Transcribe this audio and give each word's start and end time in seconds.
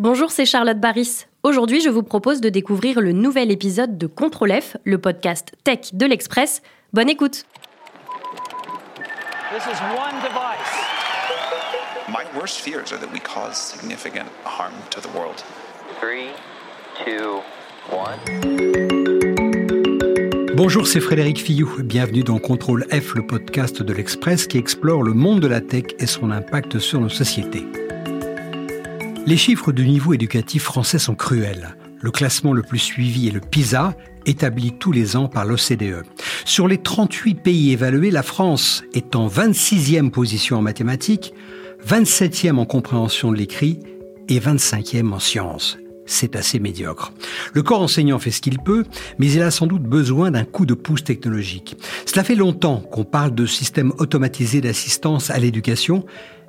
Bonjour, 0.00 0.30
c'est 0.30 0.46
Charlotte 0.46 0.78
Baris. 0.78 1.26
Aujourd'hui, 1.42 1.80
je 1.80 1.88
vous 1.88 2.04
propose 2.04 2.40
de 2.40 2.48
découvrir 2.50 3.00
le 3.00 3.10
nouvel 3.10 3.50
épisode 3.50 3.98
de 3.98 4.06
Contrôle 4.06 4.52
F, 4.52 4.76
le 4.84 4.98
podcast 4.98 5.50
tech 5.64 5.92
de 5.92 6.06
l'Express. 6.06 6.62
Bonne 6.92 7.08
écoute 7.08 7.46
This 9.50 9.64
is 9.64 9.80
one 9.90 10.14
device. 10.22 10.70
My 12.08 12.22
worst 12.38 12.60
fears 12.60 12.92
are 12.92 13.00
that 13.00 13.12
we 13.12 13.18
cause 13.18 13.56
significant 13.56 14.28
harm 14.44 14.72
to 14.90 15.00
the 15.00 15.12
world. 15.16 15.42
Three, 16.00 16.28
two, 17.04 17.40
one. 17.90 18.20
Bonjour, 20.54 20.86
c'est 20.86 21.00
Frédéric 21.00 21.42
Fillou. 21.42 21.82
Bienvenue 21.82 22.22
dans 22.22 22.38
Contrôle 22.38 22.86
F, 22.92 23.16
le 23.16 23.26
podcast 23.26 23.82
de 23.82 23.92
l'Express 23.92 24.46
qui 24.46 24.58
explore 24.58 25.02
le 25.02 25.12
monde 25.12 25.40
de 25.40 25.48
la 25.48 25.60
tech 25.60 25.86
et 25.98 26.06
son 26.06 26.30
impact 26.30 26.78
sur 26.78 27.00
nos 27.00 27.08
sociétés. 27.08 27.64
Les 29.28 29.36
chiffres 29.36 29.72
du 29.72 29.86
niveau 29.86 30.14
éducatif 30.14 30.62
français 30.62 30.98
sont 30.98 31.14
cruels. 31.14 31.76
Le 32.00 32.10
classement 32.10 32.54
le 32.54 32.62
plus 32.62 32.78
suivi 32.78 33.28
est 33.28 33.30
le 33.30 33.40
PISA, 33.40 33.94
établi 34.24 34.72
tous 34.72 34.90
les 34.90 35.16
ans 35.16 35.28
par 35.28 35.44
l'OCDE. 35.44 36.02
Sur 36.46 36.66
les 36.66 36.78
38 36.78 37.34
pays 37.34 37.72
évalués, 37.72 38.10
la 38.10 38.22
France 38.22 38.84
est 38.94 39.14
en 39.14 39.28
26e 39.28 40.10
position 40.10 40.56
en 40.56 40.62
mathématiques, 40.62 41.34
27e 41.86 42.56
en 42.56 42.64
compréhension 42.64 43.30
de 43.30 43.36
l'écrit 43.36 43.80
et 44.30 44.40
25e 44.40 45.12
en 45.12 45.18
sciences. 45.18 45.76
C'est 46.06 46.34
assez 46.34 46.58
médiocre. 46.58 47.12
Le 47.52 47.62
corps 47.62 47.82
enseignant 47.82 48.18
fait 48.18 48.30
ce 48.30 48.40
qu'il 48.40 48.58
peut, 48.58 48.84
mais 49.18 49.30
il 49.30 49.42
a 49.42 49.50
sans 49.50 49.66
doute 49.66 49.82
besoin 49.82 50.30
d'un 50.30 50.44
coup 50.44 50.64
de 50.64 50.72
pouce 50.72 51.04
technologique. 51.04 51.76
Cela 52.06 52.24
fait 52.24 52.34
longtemps 52.34 52.80
qu'on 52.80 53.04
parle 53.04 53.34
de 53.34 53.44
systèmes 53.44 53.92
automatisés 53.98 54.62
d'assistance 54.62 55.28
à 55.28 55.38
l'éducation, 55.38 56.06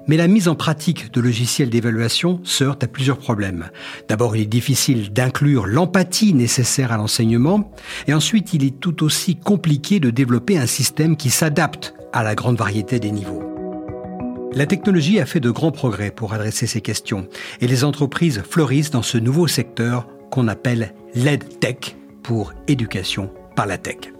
mais 0.09 0.17
la 0.17 0.27
mise 0.27 0.47
en 0.47 0.55
pratique 0.55 1.13
de 1.13 1.21
logiciels 1.21 1.69
d'évaluation 1.69 2.41
se 2.43 2.63
heurte 2.63 2.83
à 2.83 2.87
plusieurs 2.87 3.19
problèmes. 3.19 3.69
D'abord, 4.07 4.35
il 4.35 4.41
est 4.41 4.47
difficile 4.47 5.13
d'inclure 5.13 5.67
l'empathie 5.67 6.33
nécessaire 6.33 6.91
à 6.91 6.97
l'enseignement, 6.97 7.71
et 8.07 8.15
ensuite, 8.15 8.55
il 8.55 8.63
est 8.63 8.79
tout 8.79 9.03
aussi 9.03 9.35
compliqué 9.35 9.99
de 9.99 10.09
développer 10.09 10.57
un 10.57 10.65
système 10.65 11.15
qui 11.15 11.29
s'adapte 11.29 11.93
à 12.11 12.23
la 12.23 12.33
grande 12.33 12.57
variété 12.57 12.99
des 12.99 13.11
niveaux. 13.11 13.43
La 14.51 14.65
technologie 14.65 15.19
a 15.19 15.27
fait 15.27 15.39
de 15.39 15.51
grands 15.51 15.71
progrès 15.71 16.09
pour 16.09 16.33
adresser 16.33 16.65
ces 16.65 16.81
questions, 16.81 17.27
et 17.61 17.67
les 17.67 17.83
entreprises 17.83 18.41
fleurissent 18.49 18.89
dans 18.89 19.03
ce 19.03 19.19
nouveau 19.19 19.45
secteur 19.45 20.07
qu'on 20.31 20.47
appelle 20.47 20.95
l'EdTech 21.13 21.95
pour 22.23 22.53
éducation 22.67 23.31
par 23.55 23.67
la 23.67 23.77
tech. 23.77 24.18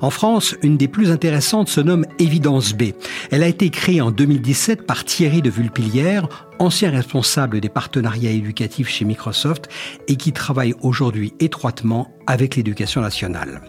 En 0.00 0.10
France, 0.10 0.54
une 0.62 0.76
des 0.76 0.88
plus 0.88 1.10
intéressantes 1.10 1.68
se 1.68 1.80
nomme 1.80 2.06
Évidence 2.18 2.72
B. 2.72 2.92
Elle 3.30 3.42
a 3.42 3.48
été 3.48 3.70
créée 3.70 4.00
en 4.00 4.10
2017 4.10 4.86
par 4.86 5.04
Thierry 5.04 5.42
de 5.42 5.50
Vulpilière, 5.50 6.28
ancien 6.58 6.90
responsable 6.90 7.60
des 7.60 7.68
partenariats 7.68 8.30
éducatifs 8.30 8.88
chez 8.88 9.04
Microsoft 9.04 9.68
et 10.08 10.16
qui 10.16 10.32
travaille 10.32 10.74
aujourd'hui 10.80 11.34
étroitement 11.40 12.10
avec 12.26 12.56
l'éducation 12.56 13.00
nationale. 13.00 13.62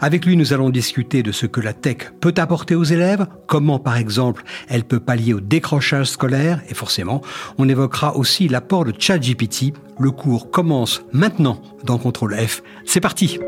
Avec 0.00 0.26
lui, 0.26 0.36
nous 0.36 0.52
allons 0.52 0.70
discuter 0.70 1.22
de 1.22 1.32
ce 1.32 1.46
que 1.46 1.60
la 1.60 1.72
tech 1.72 2.12
peut 2.20 2.34
apporter 2.36 2.74
aux 2.74 2.84
élèves, 2.84 3.26
comment 3.46 3.78
par 3.78 3.96
exemple 3.96 4.44
elle 4.68 4.84
peut 4.84 5.00
pallier 5.00 5.34
au 5.34 5.40
décrochage 5.40 6.08
scolaire, 6.08 6.60
et 6.68 6.74
forcément, 6.74 7.22
on 7.58 7.68
évoquera 7.68 8.16
aussi 8.16 8.48
l'apport 8.48 8.84
de 8.84 8.92
ChatGPT. 8.96 9.72
Le 9.98 10.10
cours 10.10 10.50
commence 10.50 11.02
maintenant 11.12 11.62
dans 11.84 11.98
Contrôle 11.98 12.36
F. 12.36 12.62
C'est 12.84 13.00
parti! 13.00 13.38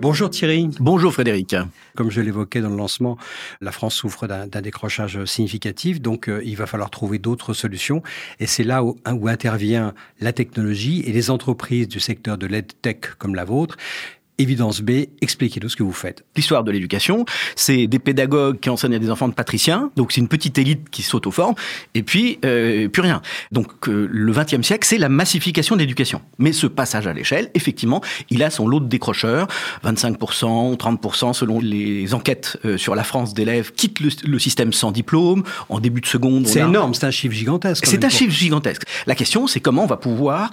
Bonjour 0.00 0.30
Thierry. 0.30 0.70
Bonjour 0.80 1.12
Frédéric. 1.12 1.54
Comme 1.94 2.10
je 2.10 2.22
l'évoquais 2.22 2.62
dans 2.62 2.70
le 2.70 2.76
lancement, 2.76 3.18
la 3.60 3.70
France 3.70 3.94
souffre 3.94 4.26
d'un 4.26 4.62
décrochage 4.62 5.22
significatif, 5.26 6.00
donc 6.00 6.30
euh, 6.30 6.40
il 6.42 6.56
va 6.56 6.66
falloir 6.66 6.88
trouver 6.88 7.18
d'autres 7.18 7.52
solutions. 7.52 8.02
Et 8.38 8.46
c'est 8.46 8.64
là 8.64 8.82
où, 8.82 8.96
où 9.12 9.28
intervient 9.28 9.92
la 10.18 10.32
technologie 10.32 11.02
et 11.04 11.12
les 11.12 11.30
entreprises 11.30 11.86
du 11.86 12.00
secteur 12.00 12.38
de 12.38 12.46
l'EdTech 12.46 13.14
comme 13.18 13.34
la 13.34 13.44
vôtre 13.44 13.76
Évidence 14.40 14.80
B, 14.80 14.90
expliquez-nous 15.20 15.68
ce 15.68 15.76
que 15.76 15.82
vous 15.82 15.92
faites. 15.92 16.24
L'histoire 16.34 16.64
de 16.64 16.70
l'éducation, 16.70 17.26
c'est 17.56 17.86
des 17.86 17.98
pédagogues 17.98 18.58
qui 18.58 18.70
enseignent 18.70 18.94
à 18.94 18.98
des 18.98 19.10
enfants 19.10 19.28
de 19.28 19.34
patriciens, 19.34 19.90
donc 19.96 20.12
c'est 20.12 20.20
une 20.22 20.28
petite 20.28 20.56
élite 20.56 20.88
qui 20.90 21.02
s'auto-forme, 21.02 21.54
et 21.94 22.02
puis 22.02 22.38
euh, 22.46 22.88
plus 22.88 23.02
rien. 23.02 23.20
Donc 23.52 23.88
euh, 23.88 24.08
le 24.10 24.32
XXe 24.32 24.62
siècle, 24.62 24.86
c'est 24.86 24.96
la 24.96 25.10
massification 25.10 25.76
de 25.76 25.80
l'éducation. 25.80 26.22
Mais 26.38 26.52
ce 26.52 26.66
passage 26.66 27.06
à 27.06 27.12
l'échelle, 27.12 27.50
effectivement, 27.52 28.00
il 28.30 28.42
a 28.42 28.48
son 28.48 28.66
lot 28.66 28.80
de 28.80 28.86
décrocheurs, 28.86 29.46
25%, 29.84 30.76
30% 30.76 31.34
selon 31.34 31.60
les 31.60 32.14
enquêtes 32.14 32.56
euh, 32.64 32.78
sur 32.78 32.94
la 32.94 33.04
France 33.04 33.34
d'élèves 33.34 33.72
quittent 33.72 34.00
le, 34.00 34.08
le, 34.24 34.38
système 34.38 34.72
sans 34.72 34.90
diplôme, 34.90 35.42
en 35.68 35.80
début 35.80 36.00
de 36.00 36.06
seconde. 36.06 36.46
C'est 36.46 36.60
énorme, 36.60 36.94
c'est 36.94 37.04
un 37.04 37.10
chiffre 37.10 37.34
gigantesque. 37.34 37.84
C'est 37.84 38.04
un 38.04 38.08
chiffre 38.08 38.34
gigantesque. 38.34 38.82
La 39.06 39.14
question, 39.14 39.46
c'est 39.46 39.60
comment 39.60 39.84
on 39.84 39.86
va 39.86 39.98
pouvoir 39.98 40.50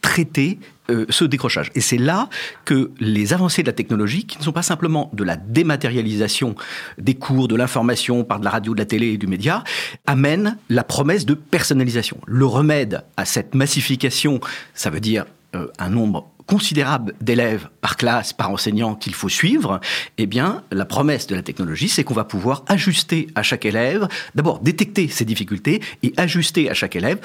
traiter 0.00 0.58
euh, 0.90 1.06
ce 1.08 1.24
décrochage. 1.24 1.70
Et 1.74 1.80
c'est 1.80 1.98
là 1.98 2.28
que 2.64 2.90
les 2.98 3.32
avancées 3.32 3.62
de 3.62 3.68
la 3.68 3.72
technologie, 3.72 4.24
qui 4.24 4.38
ne 4.38 4.42
sont 4.42 4.52
pas 4.52 4.62
simplement 4.62 5.10
de 5.12 5.24
la 5.24 5.36
dématérialisation 5.36 6.54
des 6.98 7.14
cours, 7.14 7.48
de 7.48 7.56
l'information 7.56 8.24
par 8.24 8.40
de 8.40 8.44
la 8.44 8.50
radio, 8.50 8.74
de 8.74 8.80
la 8.80 8.86
télé 8.86 9.08
et 9.08 9.18
du 9.18 9.26
média, 9.26 9.62
amènent 10.06 10.56
la 10.68 10.82
promesse 10.82 11.26
de 11.26 11.34
personnalisation. 11.34 12.18
Le 12.26 12.46
remède 12.46 13.04
à 13.16 13.24
cette 13.24 13.54
massification, 13.54 14.40
ça 14.74 14.90
veut 14.90 15.00
dire 15.00 15.26
euh, 15.54 15.66
un 15.78 15.90
nombre 15.90 16.30
considérable 16.50 17.14
d'élèves 17.20 17.68
par 17.80 17.96
classe, 17.96 18.32
par 18.32 18.50
enseignant 18.50 18.96
qu'il 18.96 19.14
faut 19.14 19.28
suivre, 19.28 19.80
eh 20.18 20.26
bien, 20.26 20.64
la 20.72 20.84
promesse 20.84 21.28
de 21.28 21.36
la 21.36 21.42
technologie, 21.42 21.88
c'est 21.88 22.02
qu'on 22.02 22.14
va 22.14 22.24
pouvoir 22.24 22.64
ajuster 22.66 23.28
à 23.36 23.44
chaque 23.44 23.64
élève, 23.64 24.08
d'abord 24.34 24.58
détecter 24.58 25.06
ses 25.06 25.24
difficultés 25.24 25.80
et 26.02 26.12
ajuster 26.16 26.68
à 26.68 26.74
chaque 26.74 26.96
élève 26.96 27.20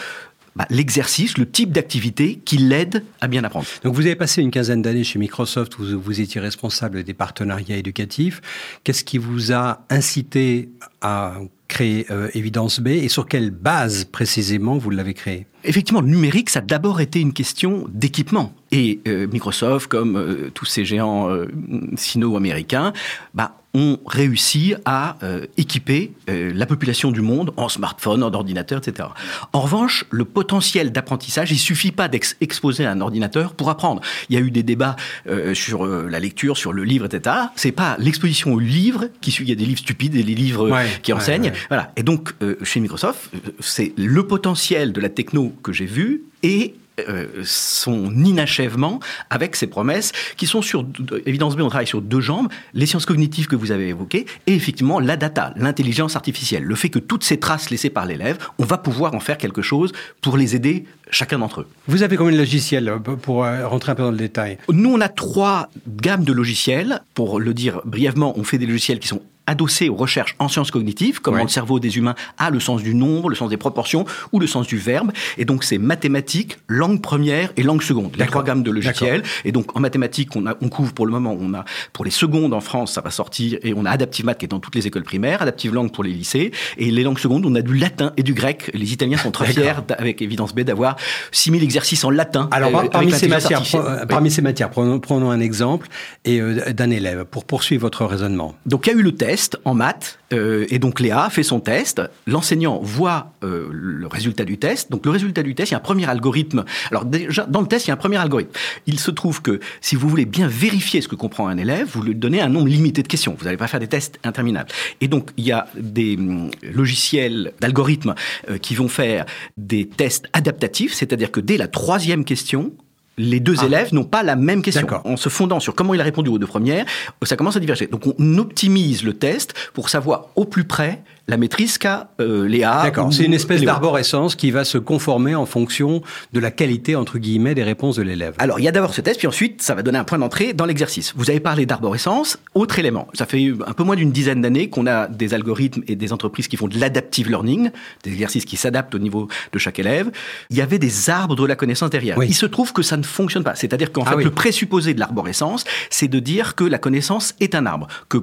bah, 0.55 0.65
l'exercice, 0.69 1.37
le 1.37 1.49
type 1.49 1.71
d'activité 1.71 2.39
qui 2.43 2.57
l'aide 2.57 3.03
à 3.21 3.27
bien 3.27 3.43
apprendre. 3.43 3.65
Donc 3.83 3.93
vous 3.93 4.05
avez 4.05 4.15
passé 4.15 4.41
une 4.41 4.51
quinzaine 4.51 4.81
d'années 4.81 5.03
chez 5.03 5.19
Microsoft 5.19 5.77
où 5.79 5.83
vous 5.99 6.21
étiez 6.21 6.39
responsable 6.39 7.03
des 7.03 7.13
partenariats 7.13 7.77
éducatifs. 7.77 8.41
Qu'est-ce 8.83 9.03
qui 9.03 9.17
vous 9.17 9.51
a 9.51 9.85
incité 9.89 10.69
à 11.01 11.35
créer 11.67 12.05
euh, 12.11 12.29
Évidence 12.33 12.79
B 12.79 12.87
et 12.87 13.09
sur 13.09 13.27
quelle 13.27 13.51
base 13.51 14.05
précisément 14.05 14.77
vous 14.77 14.91
l'avez 14.91 15.13
créé? 15.13 15.47
Effectivement, 15.65 16.01
le 16.01 16.07
numérique, 16.07 16.49
ça 16.49 16.59
a 16.59 16.61
d'abord 16.61 17.01
été 17.01 17.19
une 17.19 17.33
question 17.33 17.85
d'équipement. 17.89 18.53
Et 18.71 18.99
euh, 19.07 19.27
Microsoft, 19.27 19.87
comme 19.87 20.15
euh, 20.15 20.51
tous 20.53 20.65
ces 20.65 20.85
géants 20.85 21.29
euh, 21.29 21.47
sino-américains, 21.95 22.93
bah, 23.33 23.57
ont 23.75 23.99
réussi 24.07 24.73
à 24.85 25.17
euh, 25.21 25.45
équiper 25.57 26.13
euh, 26.29 26.51
la 26.55 26.65
population 26.65 27.11
du 27.11 27.21
monde 27.21 27.51
en 27.57 27.67
smartphone, 27.67 28.23
en 28.23 28.33
ordinateur, 28.33 28.79
etc. 28.79 29.09
En 29.51 29.59
revanche, 29.59 30.05
le 30.11 30.23
potentiel 30.23 30.93
d'apprentissage, 30.93 31.51
il 31.51 31.57
suffit 31.57 31.91
pas 31.91 32.07
d'exposer 32.07 32.85
un 32.85 33.01
ordinateur 33.01 33.53
pour 33.53 33.69
apprendre. 33.69 34.01
Il 34.29 34.35
y 34.35 34.37
a 34.37 34.41
eu 34.41 34.49
des 34.49 34.63
débats 34.63 34.95
euh, 35.27 35.53
sur 35.53 35.85
la 35.85 36.19
lecture, 36.19 36.55
sur 36.57 36.71
le 36.71 36.85
livre, 36.85 37.05
etc. 37.05 37.35
C'est 37.55 37.73
pas 37.73 37.97
l'exposition 37.99 38.53
au 38.53 38.59
livre 38.59 39.09
qui 39.19 39.31
suit. 39.31 39.43
Il 39.45 39.49
y 39.49 39.53
a 39.53 39.55
des 39.55 39.65
livres 39.65 39.79
stupides 39.79 40.15
et 40.15 40.23
les 40.23 40.35
livres 40.35 40.69
ouais, 40.69 40.87
qui 41.03 41.11
enseignent. 41.11 41.51
Ouais. 41.51 41.67
Voilà. 41.67 41.91
Et 41.97 42.03
donc, 42.03 42.33
chez 42.63 42.79
Microsoft, 42.79 43.29
c'est 43.59 43.93
le 43.97 44.25
potentiel 44.25 44.93
de 44.93 45.01
la 45.01 45.09
techno 45.09 45.53
que 45.61 45.73
j'ai 45.73 45.85
vu 45.85 46.23
et 46.43 46.75
euh, 46.99 47.27
son 47.43 48.15
inachèvement 48.23 48.99
avec 49.29 49.55
ces 49.55 49.67
promesses 49.67 50.11
qui 50.37 50.47
sont 50.47 50.61
sur 50.61 50.85
évidence 51.25 51.55
B 51.55 51.61
on 51.61 51.67
travaille 51.67 51.87
sur 51.87 52.01
deux 52.01 52.21
jambes 52.21 52.47
les 52.73 52.85
sciences 52.85 53.05
cognitives 53.05 53.47
que 53.47 53.55
vous 53.55 53.71
avez 53.71 53.89
évoquées 53.89 54.25
et 54.47 54.55
effectivement 54.55 54.99
la 54.99 55.17
data 55.17 55.53
l'intelligence 55.57 56.15
artificielle. 56.15 56.63
Le 56.63 56.75
fait 56.75 56.89
que 56.89 56.99
toutes 56.99 57.23
ces 57.23 57.37
traces 57.37 57.69
laissées 57.69 57.89
par 57.89 58.05
l'élève 58.05 58.37
on 58.59 58.65
va 58.65 58.77
pouvoir 58.77 59.13
en 59.13 59.19
faire 59.19 59.37
quelque 59.37 59.61
chose 59.61 59.91
pour 60.21 60.37
les 60.37 60.55
aider 60.55 60.85
chacun 61.11 61.39
d'entre 61.39 61.61
eux. 61.61 61.67
Vous 61.87 62.03
avez 62.03 62.15
combien 62.15 62.33
de 62.33 62.37
logiciels 62.37 62.91
pour 63.21 63.43
euh, 63.43 63.67
rentrer 63.67 63.91
un 63.91 63.95
peu 63.95 64.03
dans 64.03 64.11
le 64.11 64.17
détail? 64.17 64.57
Nous 64.71 64.89
on 64.89 65.01
a 65.01 65.09
trois 65.09 65.69
gammes 65.87 66.23
de 66.23 66.33
logiciels. 66.33 67.01
Pour 67.13 67.39
le 67.39 67.53
dire 67.53 67.81
brièvement 67.85 68.37
on 68.37 68.43
fait 68.43 68.57
des 68.57 68.65
logiciels 68.65 68.99
qui 68.99 69.07
sont 69.07 69.21
adossé 69.47 69.89
aux 69.89 69.95
recherches 69.95 70.35
en 70.39 70.47
sciences 70.47 70.71
cognitives, 70.71 71.21
comment 71.21 71.37
Ouais. 71.37 71.43
le 71.43 71.49
cerveau 71.49 71.79
des 71.79 71.97
humains 71.97 72.15
a 72.37 72.49
le 72.49 72.59
sens 72.59 72.81
du 72.81 72.95
nombre, 72.95 73.29
le 73.29 73.35
sens 73.35 73.49
des 73.49 73.57
proportions 73.57 74.05
ou 74.31 74.39
le 74.39 74.47
sens 74.47 74.65
du 74.67 74.77
verbe. 74.77 75.11
Et 75.37 75.45
donc 75.45 75.63
c'est 75.63 75.77
mathématiques, 75.77 76.57
langue 76.67 77.01
première 77.01 77.51
et 77.57 77.63
langue 77.63 77.81
seconde, 77.81 78.15
les 78.17 78.25
trois 78.25 78.43
gammes 78.43 78.63
de 78.63 78.71
logiciels. 78.71 79.23
Et 79.43 79.51
donc 79.51 79.75
en 79.75 79.79
mathématiques, 79.79 80.35
on, 80.35 80.45
a, 80.47 80.55
on 80.61 80.69
couvre 80.69 80.93
pour 80.93 81.05
le 81.05 81.11
moment, 81.11 81.35
on 81.39 81.53
a 81.53 81.65
pour 81.93 82.05
les 82.05 82.11
secondes 82.11 82.53
en 82.53 82.61
France, 82.61 82.93
ça 82.93 83.01
va 83.01 83.11
sortir, 83.11 83.59
et 83.63 83.73
on 83.75 83.85
a 83.85 83.91
Adaptive 83.91 84.25
Math 84.25 84.37
qui 84.39 84.45
est 84.45 84.47
dans 84.47 84.59
toutes 84.59 84.75
les 84.75 84.87
écoles 84.87 85.03
primaires, 85.03 85.41
Adaptive 85.41 85.73
Langue 85.73 85.91
pour 85.91 86.03
les 86.03 86.11
lycées, 86.11 86.51
et 86.77 86.89
les 86.91 87.03
langues 87.03 87.19
secondes, 87.19 87.45
on 87.45 87.53
a 87.55 87.61
du 87.61 87.75
latin 87.75 88.13
et 88.17 88.23
du 88.23 88.33
grec. 88.33 88.71
Les 88.73 88.93
Italiens 88.93 89.17
sont 89.17 89.31
très 89.31 89.47
fiers, 89.47 89.73
avec 89.97 90.21
Évidence 90.21 90.55
B, 90.55 90.61
d'avoir 90.61 90.95
6000 91.31 91.63
exercices 91.63 92.03
en 92.03 92.09
latin. 92.09 92.47
Alors, 92.51 92.75
euh, 92.79 92.85
parmi, 92.91 93.11
ces 93.11 93.27
matières, 93.27 93.61
euh, 93.75 93.99
Oui. 94.01 94.05
parmi 94.09 94.31
ces 94.31 94.41
matières, 94.41 94.69
prenons, 94.69 94.99
prenons 94.99 95.29
un 95.31 95.39
exemple 95.39 95.87
et 96.23 96.39
euh, 96.41 96.71
d'un 96.73 96.89
élève 96.89 97.25
pour 97.25 97.45
poursuivre 97.45 97.81
votre 97.81 98.05
raisonnement. 98.05 98.55
Donc 98.65 98.87
il 98.87 98.93
y 98.93 98.95
a 98.95 98.99
eu 98.99 99.03
le 99.03 99.11
test 99.13 99.34
en 99.65 99.73
maths, 99.73 100.19
euh, 100.33 100.65
et 100.69 100.79
donc 100.79 100.99
Léa 100.99 101.29
fait 101.29 101.43
son 101.43 101.59
test. 101.59 102.01
L'enseignant 102.27 102.79
voit 102.81 103.31
euh, 103.43 103.67
le 103.71 104.07
résultat 104.07 104.43
du 104.43 104.57
test. 104.57 104.91
Donc 104.91 105.05
le 105.05 105.11
résultat 105.11 105.43
du 105.43 105.55
test, 105.55 105.71
il 105.71 105.73
y 105.73 105.75
a 105.75 105.77
un 105.77 105.81
premier 105.81 106.07
algorithme. 106.07 106.65
Alors 106.91 107.05
déjà, 107.05 107.45
dans 107.45 107.61
le 107.61 107.67
test, 107.67 107.85
il 107.85 107.89
y 107.89 107.91
a 107.91 107.93
un 107.93 107.97
premier 107.97 108.17
algorithme. 108.17 108.51
Il 108.87 108.99
se 108.99 109.11
trouve 109.11 109.41
que 109.41 109.59
si 109.81 109.95
vous 109.95 110.09
voulez 110.09 110.25
bien 110.25 110.47
vérifier 110.47 111.01
ce 111.01 111.07
que 111.07 111.15
comprend 111.15 111.47
un 111.47 111.57
élève, 111.57 111.87
vous 111.91 112.01
lui 112.01 112.15
donnez 112.15 112.41
un 112.41 112.49
nombre 112.49 112.67
limité 112.67 113.03
de 113.03 113.07
questions. 113.07 113.35
Vous 113.37 113.45
n'allez 113.45 113.57
pas 113.57 113.67
faire 113.67 113.79
des 113.79 113.87
tests 113.87 114.19
interminables. 114.23 114.69
Et 115.01 115.07
donc 115.07 115.31
il 115.37 115.45
y 115.45 115.51
a 115.51 115.67
des 115.75 116.15
hum, 116.17 116.49
logiciels 116.63 117.53
d'algorithmes 117.59 118.15
euh, 118.49 118.57
qui 118.57 118.75
vont 118.75 118.87
faire 118.87 119.25
des 119.57 119.87
tests 119.87 120.27
adaptatifs, 120.33 120.93
c'est-à-dire 120.93 121.31
que 121.31 121.39
dès 121.39 121.57
la 121.57 121.67
troisième 121.67 122.25
question, 122.25 122.71
les 123.17 123.39
deux 123.39 123.63
élèves 123.63 123.93
n'ont 123.93 124.03
pas 124.03 124.23
la 124.23 124.35
même 124.35 124.61
question. 124.61 124.87
En 125.05 125.17
se 125.17 125.29
fondant 125.29 125.59
sur 125.59 125.75
comment 125.75 125.93
il 125.93 126.01
a 126.01 126.03
répondu 126.03 126.29
aux 126.29 126.37
deux 126.37 126.47
premières, 126.47 126.85
ça 127.23 127.35
commence 127.35 127.55
à 127.55 127.59
diverger. 127.59 127.87
Donc 127.87 128.03
on 128.05 128.37
optimise 128.37 129.03
le 129.03 129.13
test 129.13 129.53
pour 129.73 129.89
savoir 129.89 130.27
au 130.35 130.45
plus 130.45 130.65
près 130.65 131.01
la 131.27 131.37
maîtrise 131.37 131.77
qu'a 131.77 132.09
euh, 132.19 132.47
Léa. 132.47 132.83
D'accord, 132.83 133.11
c'est 133.11 133.23
une 133.23 133.33
espèce 133.33 133.61
d'arborescence 133.61 134.35
qui 134.35 134.51
va 134.51 134.63
se 134.63 134.77
conformer 134.77 135.35
en 135.35 135.45
fonction 135.45 136.01
de 136.33 136.39
la 136.39 136.51
qualité, 136.51 136.95
entre 136.95 137.17
guillemets, 137.17 137.55
des 137.55 137.63
réponses 137.63 137.95
de 137.95 138.03
l'élève. 138.03 138.35
Alors, 138.37 138.59
il 138.59 138.63
y 138.63 138.67
a 138.67 138.71
d'abord 138.71 138.93
ce 138.93 139.01
test, 139.01 139.17
puis 139.17 139.27
ensuite, 139.27 139.61
ça 139.61 139.73
va 139.73 139.81
donner 139.81 139.97
un 139.97 140.03
point 140.03 140.19
d'entrée 140.19 140.53
dans 140.53 140.65
l'exercice. 140.65 141.13
Vous 141.15 141.29
avez 141.29 141.39
parlé 141.39 141.65
d'arborescence. 141.65 142.37
Autre 142.53 142.77
élément, 142.79 143.07
ça 143.13 143.25
fait 143.25 143.53
un 143.65 143.73
peu 143.73 143.83
moins 143.83 143.95
d'une 143.95 144.11
dizaine 144.11 144.41
d'années 144.41 144.69
qu'on 144.69 144.85
a 144.87 145.07
des 145.07 145.33
algorithmes 145.33 145.81
et 145.87 145.95
des 145.95 146.13
entreprises 146.13 146.47
qui 146.47 146.57
font 146.57 146.67
de 146.67 146.79
l'adaptive 146.79 147.29
learning, 147.29 147.71
des 148.03 148.11
exercices 148.11 148.45
qui 148.45 148.57
s'adaptent 148.57 148.95
au 148.95 148.99
niveau 148.99 149.27
de 149.51 149.59
chaque 149.59 149.79
élève. 149.79 150.11
Il 150.49 150.57
y 150.57 150.61
avait 150.61 150.79
des 150.79 151.09
arbres 151.09 151.35
de 151.35 151.45
la 151.45 151.55
connaissance 151.55 151.89
derrière. 151.89 152.17
Oui. 152.17 152.27
Il 152.29 152.35
se 152.35 152.45
trouve 152.45 152.71
que 152.73 152.81
ça 152.83 152.97
ne 152.97 153.03
fonctionne 153.03 153.43
pas. 153.43 153.55
C'est-à-dire 153.55 153.91
qu'en 153.91 154.03
Ah 154.05 154.11
fait, 154.11 154.15
oui. 154.17 154.23
le 154.25 154.31
présupposé 154.31 154.93
de 154.93 154.99
l'arborescence, 154.99 155.63
c'est 155.89 156.07
de 156.07 156.19
dire 156.19 156.55
que 156.55 156.63
la 156.63 156.77
connaissance 156.77 157.33
est 157.39 157.55
un 157.55 157.65
arbre, 157.65 157.87
que 158.09 158.19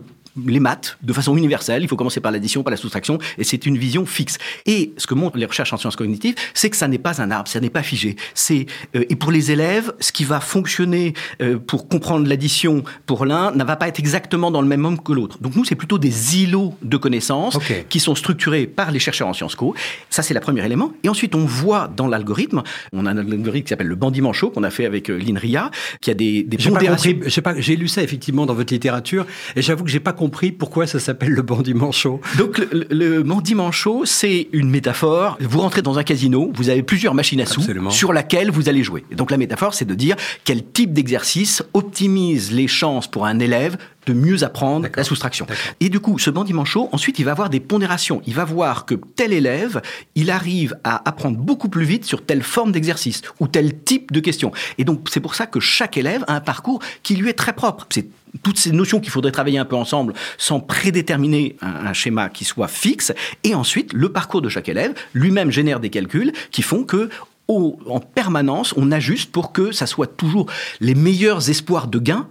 les 0.46 0.60
maths, 0.60 0.96
de 1.02 1.12
façon 1.12 1.36
universelle, 1.36 1.82
il 1.82 1.88
faut 1.88 1.96
commencer 1.96 2.20
par 2.20 2.32
l'addition, 2.32 2.62
par 2.62 2.70
la 2.70 2.76
soustraction, 2.76 3.18
et 3.38 3.44
c'est 3.44 3.66
une 3.66 3.76
vision 3.76 4.06
fixe. 4.06 4.38
Et 4.66 4.92
ce 4.96 5.06
que 5.06 5.14
montrent 5.14 5.38
les 5.38 5.46
recherches 5.46 5.72
en 5.72 5.76
sciences 5.76 5.96
cognitives, 5.96 6.34
c'est 6.54 6.70
que 6.70 6.76
ça 6.76 6.88
n'est 6.88 6.98
pas 6.98 7.20
un 7.20 7.30
arbre, 7.30 7.48
ça 7.48 7.60
n'est 7.60 7.70
pas 7.70 7.82
figé. 7.82 8.16
C'est 8.34 8.66
euh, 8.96 9.04
et 9.08 9.16
pour 9.16 9.30
les 9.30 9.50
élèves, 9.50 9.92
ce 10.00 10.12
qui 10.12 10.24
va 10.24 10.40
fonctionner 10.40 11.14
euh, 11.40 11.58
pour 11.58 11.88
comprendre 11.88 12.26
l'addition 12.26 12.82
pour 13.06 13.26
l'un 13.26 13.52
ne 13.52 13.64
va 13.64 13.76
pas 13.76 13.88
être 13.88 13.98
exactement 13.98 14.50
dans 14.50 14.62
le 14.62 14.68
même 14.68 14.84
homme 14.84 15.00
que 15.00 15.12
l'autre. 15.12 15.38
Donc 15.40 15.54
nous, 15.56 15.64
c'est 15.64 15.74
plutôt 15.74 15.98
des 15.98 16.42
îlots 16.42 16.74
de 16.82 16.96
connaissances 16.96 17.58
qui 17.88 18.00
sont 18.00 18.14
structurés 18.14 18.66
par 18.66 18.90
les 18.90 18.98
chercheurs 18.98 19.28
en 19.28 19.32
Sciences 19.34 19.54
Co. 19.54 19.74
Ça, 20.10 20.22
c'est 20.22 20.34
le 20.34 20.40
premier 20.40 20.64
élément. 20.64 20.92
Et 21.02 21.08
ensuite, 21.08 21.34
on 21.34 21.44
voit 21.44 21.88
dans 21.88 22.06
l'algorithme, 22.06 22.62
on 22.92 23.06
a 23.06 23.10
un 23.10 23.18
algorithme 23.18 23.64
qui 23.64 23.68
s'appelle 23.70 23.86
le 23.86 23.94
bandit 23.94 24.20
manchot 24.20 24.50
qu'on 24.50 24.62
a 24.62 24.70
fait 24.70 24.86
avec 24.86 25.10
euh, 25.10 25.18
l'INRIA, 25.18 25.70
qui 26.00 26.10
a 26.10 26.14
des, 26.14 26.42
des. 26.42 26.56
J'ai 26.58 27.76
lu 27.76 27.88
ça 27.88 28.02
effectivement 28.02 28.46
dans 28.46 28.54
votre 28.54 28.72
littérature 28.72 29.26
et 29.56 29.62
j'avoue 29.62 29.84
que 29.84 29.90
j'ai 29.90 30.00
pas 30.00 30.12
compris 30.12 30.21
pourquoi 30.28 30.86
ça 30.86 30.98
s'appelle 31.00 31.30
le 31.32 31.42
bandit 31.42 31.74
manchot. 31.74 32.20
Donc 32.38 32.58
le, 32.58 32.68
le, 32.72 32.86
le 32.90 33.22
bandit 33.22 33.54
manchot, 33.54 34.04
c'est 34.04 34.48
une 34.52 34.70
métaphore. 34.70 35.36
Vous 35.40 35.60
rentrez 35.60 35.82
dans 35.82 35.98
un 35.98 36.02
casino, 36.04 36.50
vous 36.54 36.68
avez 36.68 36.82
plusieurs 36.82 37.14
machines 37.14 37.40
à 37.40 37.46
sous 37.46 37.60
Absolument. 37.60 37.90
sur 37.90 38.12
laquelle 38.12 38.50
vous 38.50 38.68
allez 38.68 38.82
jouer. 38.82 39.04
Et 39.10 39.14
donc 39.14 39.30
la 39.30 39.36
métaphore, 39.36 39.74
c'est 39.74 39.84
de 39.84 39.94
dire 39.94 40.16
quel 40.44 40.64
type 40.64 40.92
d'exercice 40.92 41.62
optimise 41.74 42.52
les 42.52 42.68
chances 42.68 43.06
pour 43.06 43.26
un 43.26 43.38
élève 43.38 43.76
de 44.06 44.12
mieux 44.12 44.42
apprendre 44.42 44.88
la 44.96 45.04
soustraction. 45.04 45.46
Et 45.80 45.88
du 45.88 46.00
coup, 46.00 46.18
ce 46.18 46.30
bandit 46.30 46.52
manchot, 46.52 46.88
ensuite, 46.92 47.18
il 47.18 47.24
va 47.24 47.30
avoir 47.32 47.50
des 47.50 47.60
pondérations. 47.60 48.20
Il 48.26 48.34
va 48.34 48.44
voir 48.44 48.84
que 48.84 48.94
tel 49.16 49.32
élève, 49.32 49.80
il 50.14 50.30
arrive 50.30 50.76
à 50.84 51.08
apprendre 51.08 51.38
beaucoup 51.38 51.68
plus 51.68 51.84
vite 51.84 52.04
sur 52.04 52.24
telle 52.24 52.42
forme 52.42 52.72
d'exercice 52.72 53.22
ou 53.40 53.46
tel 53.48 53.78
type 53.84 54.10
de 54.12 54.20
question. 54.20 54.50
Et 54.78 54.84
donc, 54.84 55.08
c'est 55.10 55.20
pour 55.20 55.34
ça 55.34 55.46
que 55.46 55.60
chaque 55.60 55.96
élève 55.96 56.24
a 56.26 56.34
un 56.34 56.40
parcours 56.40 56.80
qui 57.02 57.14
lui 57.16 57.28
est 57.28 57.34
très 57.34 57.52
propre. 57.52 57.86
C'est 57.90 58.06
toutes 58.42 58.58
ces 58.58 58.72
notions 58.72 58.98
qu'il 58.98 59.10
faudrait 59.10 59.30
travailler 59.30 59.58
un 59.58 59.64
peu 59.64 59.76
ensemble 59.76 60.14
sans 60.38 60.58
prédéterminer 60.58 61.56
un, 61.60 61.86
un 61.86 61.92
schéma 61.92 62.28
qui 62.28 62.44
soit 62.44 62.68
fixe. 62.68 63.12
Et 63.44 63.54
ensuite, 63.54 63.92
le 63.92 64.10
parcours 64.10 64.42
de 64.42 64.48
chaque 64.48 64.68
élève 64.68 64.94
lui-même 65.14 65.50
génère 65.50 65.80
des 65.80 65.90
calculs 65.90 66.32
qui 66.50 66.62
font 66.62 66.84
que 66.84 67.08
au- 67.48 67.78
en 67.86 68.00
permanence, 68.00 68.72
on 68.76 68.90
ajuste 68.92 69.30
pour 69.32 69.52
que 69.52 69.72
ça 69.72 69.86
soit 69.86 70.06
toujours 70.16 70.46
les 70.80 70.94
meilleurs 70.94 71.50
espoirs 71.50 71.88
de 71.88 71.98
gain 71.98 72.26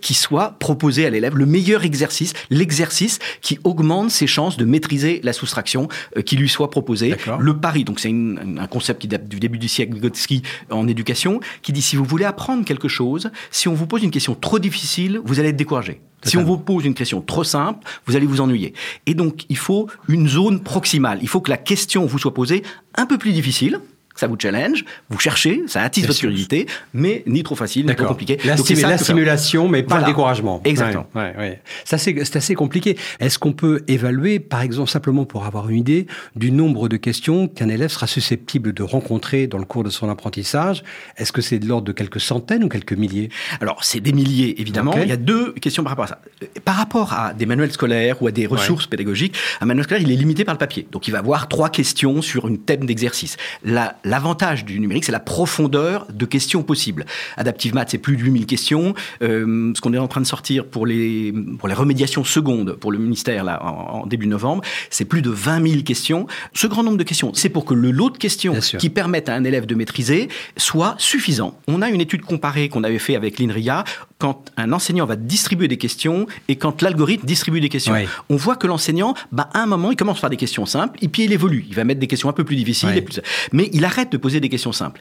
qui 0.00 0.14
soit 0.14 0.56
proposé 0.58 1.06
à 1.06 1.10
l'élève, 1.10 1.36
le 1.36 1.46
meilleur 1.46 1.84
exercice, 1.84 2.32
l'exercice 2.50 3.18
qui 3.40 3.58
augmente 3.64 4.10
ses 4.10 4.26
chances 4.26 4.56
de 4.56 4.64
maîtriser 4.64 5.20
la 5.22 5.32
soustraction 5.32 5.88
euh, 6.16 6.22
qui 6.22 6.36
lui 6.36 6.48
soit. 6.48 6.70
D'accord. 7.10 7.40
Le 7.40 7.56
pari, 7.56 7.84
donc 7.84 8.00
c'est 8.00 8.10
un 8.10 8.66
concept 8.66 9.00
qui 9.00 9.08
date 9.08 9.28
du 9.28 9.38
début 9.38 9.58
du 9.58 9.68
siècle 9.68 9.94
Vygotsky 9.94 10.42
en 10.70 10.88
éducation, 10.88 11.40
qui 11.62 11.72
dit 11.72 11.82
si 11.82 11.96
vous 11.96 12.04
voulez 12.04 12.24
apprendre 12.24 12.64
quelque 12.64 12.88
chose, 12.88 13.30
si 13.50 13.68
on 13.68 13.74
vous 13.74 13.86
pose 13.86 14.02
une 14.02 14.10
question 14.10 14.34
trop 14.34 14.58
difficile, 14.58 15.20
vous 15.24 15.38
allez 15.38 15.50
être 15.50 15.56
découragé. 15.56 16.00
Si 16.24 16.36
on 16.38 16.42
vous 16.42 16.56
pose 16.56 16.84
une 16.86 16.94
question 16.94 17.20
trop 17.20 17.44
simple, 17.44 17.86
vous 18.06 18.16
allez 18.16 18.26
vous 18.26 18.40
ennuyer. 18.40 18.72
Et 19.06 19.14
donc, 19.14 19.44
il 19.50 19.58
faut 19.58 19.88
une 20.08 20.26
zone 20.26 20.60
proximale. 20.60 21.18
Il 21.20 21.28
faut 21.28 21.42
que 21.42 21.50
la 21.50 21.58
question 21.58 22.06
vous 22.06 22.18
soit 22.18 22.32
posée 22.32 22.62
un 22.94 23.04
peu 23.04 23.18
plus 23.18 23.32
difficile. 23.32 23.78
Ça 24.16 24.28
vous 24.28 24.36
challenge, 24.40 24.84
vous 25.10 25.18
cherchez, 25.18 25.62
ça 25.66 25.82
attise 25.82 26.06
votre 26.06 26.18
curiosité, 26.20 26.66
mais 26.92 27.24
ni 27.26 27.42
trop 27.42 27.56
facile, 27.56 27.86
ni 27.86 27.94
trop 27.96 28.06
compliqué. 28.06 28.38
La, 28.44 28.54
Donc, 28.54 28.68
la 28.70 28.96
stimulation, 28.98 29.68
mais 29.68 29.82
pas 29.82 29.94
Voilà. 29.96 30.06
le 30.06 30.12
découragement. 30.12 30.60
Exactement. 30.64 31.06
Ouais, 31.16 31.22
ouais, 31.32 31.36
ouais. 31.38 31.62
C'est 31.84 31.96
assez, 31.96 32.14
c'est 32.24 32.36
assez 32.36 32.54
compliqué. 32.54 32.96
Est-ce 33.18 33.38
qu'on 33.40 33.52
peut 33.52 33.82
évaluer, 33.88 34.38
par 34.38 34.62
exemple, 34.62 34.88
simplement 34.90 35.24
pour 35.24 35.44
avoir 35.46 35.68
une 35.68 35.78
idée, 35.78 36.06
du 36.36 36.52
nombre 36.52 36.88
de 36.88 36.96
questions 36.96 37.48
qu'un 37.48 37.68
élève 37.68 37.90
sera 37.90 38.06
susceptible 38.06 38.72
de 38.72 38.82
rencontrer 38.84 39.46
dans 39.48 39.58
le 39.58 39.64
cours 39.64 39.82
de 39.82 39.90
son 39.90 40.08
apprentissage? 40.08 40.84
Est-ce 41.16 41.32
que 41.32 41.42
c'est 41.42 41.58
de 41.58 41.66
l'ordre 41.66 41.86
de 41.86 41.92
quelques 41.92 42.20
centaines 42.20 42.62
ou 42.62 42.68
quelques 42.68 42.92
milliers? 42.92 43.30
Alors, 43.60 43.82
c'est 43.82 44.00
des 44.00 44.12
milliers, 44.12 44.60
évidemment. 44.60 44.94
Il 45.02 45.08
y 45.08 45.12
a 45.12 45.16
deux 45.16 45.52
questions 45.54 45.82
par 45.82 45.90
rapport 45.90 46.04
à 46.04 46.08
ça. 46.08 46.20
Euh, 46.42 46.46
Par 46.64 46.76
rapport 46.76 47.12
à 47.14 47.34
des 47.34 47.46
manuels 47.46 47.72
scolaires 47.72 48.22
ou 48.22 48.28
à 48.28 48.30
des 48.30 48.46
ressources 48.46 48.86
pédagogiques, 48.86 49.36
un 49.60 49.66
manuel 49.66 49.84
scolaire, 49.84 50.02
il 50.06 50.12
est 50.12 50.16
limité 50.16 50.44
par 50.44 50.54
le 50.54 50.58
papier. 50.58 50.86
Donc, 50.92 51.08
il 51.08 51.10
va 51.10 51.18
avoir 51.18 51.48
trois 51.48 51.68
questions 51.68 52.22
sur 52.22 52.46
une 52.46 52.58
thème 52.58 52.86
d'exercice. 52.86 53.36
La- 53.64 53.96
L'avantage 54.04 54.64
du 54.64 54.78
numérique, 54.80 55.04
c'est 55.04 55.12
la 55.12 55.20
profondeur 55.20 56.06
de 56.12 56.24
questions 56.26 56.62
possibles. 56.62 57.06
Adaptive 57.36 57.74
Math, 57.74 57.90
c'est 57.90 57.98
plus 57.98 58.16
de 58.16 58.22
8000 58.22 58.46
questions. 58.46 58.94
Euh, 59.22 59.72
ce 59.74 59.80
qu'on 59.80 59.92
est 59.94 59.98
en 59.98 60.08
train 60.08 60.20
de 60.20 60.26
sortir 60.26 60.66
pour 60.66 60.86
les, 60.86 61.32
pour 61.58 61.68
les 61.68 61.74
remédiations 61.74 62.24
secondes, 62.24 62.74
pour 62.74 62.92
le 62.92 62.98
ministère, 62.98 63.44
là, 63.44 63.60
en, 63.64 64.02
en 64.02 64.06
début 64.06 64.26
novembre, 64.26 64.62
c'est 64.90 65.04
plus 65.04 65.22
de 65.22 65.30
20 65.30 65.66
000 65.68 65.82
questions. 65.82 66.26
Ce 66.52 66.66
grand 66.66 66.82
nombre 66.82 66.98
de 66.98 67.02
questions, 67.04 67.32
c'est 67.34 67.48
pour 67.48 67.64
que 67.64 67.74
le 67.74 67.90
lot 67.90 68.10
de 68.10 68.18
questions 68.18 68.54
qui 68.78 68.90
permettent 68.90 69.28
à 69.28 69.34
un 69.34 69.44
élève 69.44 69.66
de 69.66 69.74
maîtriser 69.74 70.28
soit 70.56 70.94
suffisant. 70.98 71.58
On 71.68 71.82
a 71.82 71.88
une 71.88 72.00
étude 72.00 72.22
comparée 72.22 72.68
qu'on 72.68 72.84
avait 72.84 72.98
fait 72.98 73.16
avec 73.16 73.38
l'INRIA 73.38 73.84
quand 74.18 74.52
un 74.56 74.72
enseignant 74.72 75.06
va 75.06 75.16
distribuer 75.16 75.68
des 75.68 75.76
questions 75.76 76.26
et 76.48 76.56
quand 76.56 76.82
l'algorithme 76.82 77.26
distribue 77.26 77.60
des 77.60 77.68
questions. 77.68 77.92
Oui. 77.92 78.06
On 78.30 78.36
voit 78.36 78.56
que 78.56 78.66
l'enseignant, 78.66 79.14
bah, 79.32 79.50
à 79.52 79.60
un 79.60 79.66
moment, 79.66 79.90
il 79.90 79.96
commence 79.96 80.20
par 80.20 80.30
des 80.30 80.36
questions 80.36 80.66
simples 80.66 80.98
et 81.02 81.08
puis 81.08 81.24
il 81.24 81.32
évolue. 81.32 81.64
Il 81.68 81.74
va 81.74 81.84
mettre 81.84 82.00
des 82.00 82.06
questions 82.06 82.28
un 82.28 82.32
peu 82.32 82.44
plus 82.44 82.56
difficiles, 82.56 82.90
Oui. 82.90 82.98
et 82.98 83.02
plus... 83.02 83.20
mais 83.52 83.68
il 83.72 83.84
arrête 83.94 84.10
de 84.12 84.16
poser 84.16 84.40
des 84.40 84.48
questions 84.48 84.72
simples. 84.72 85.00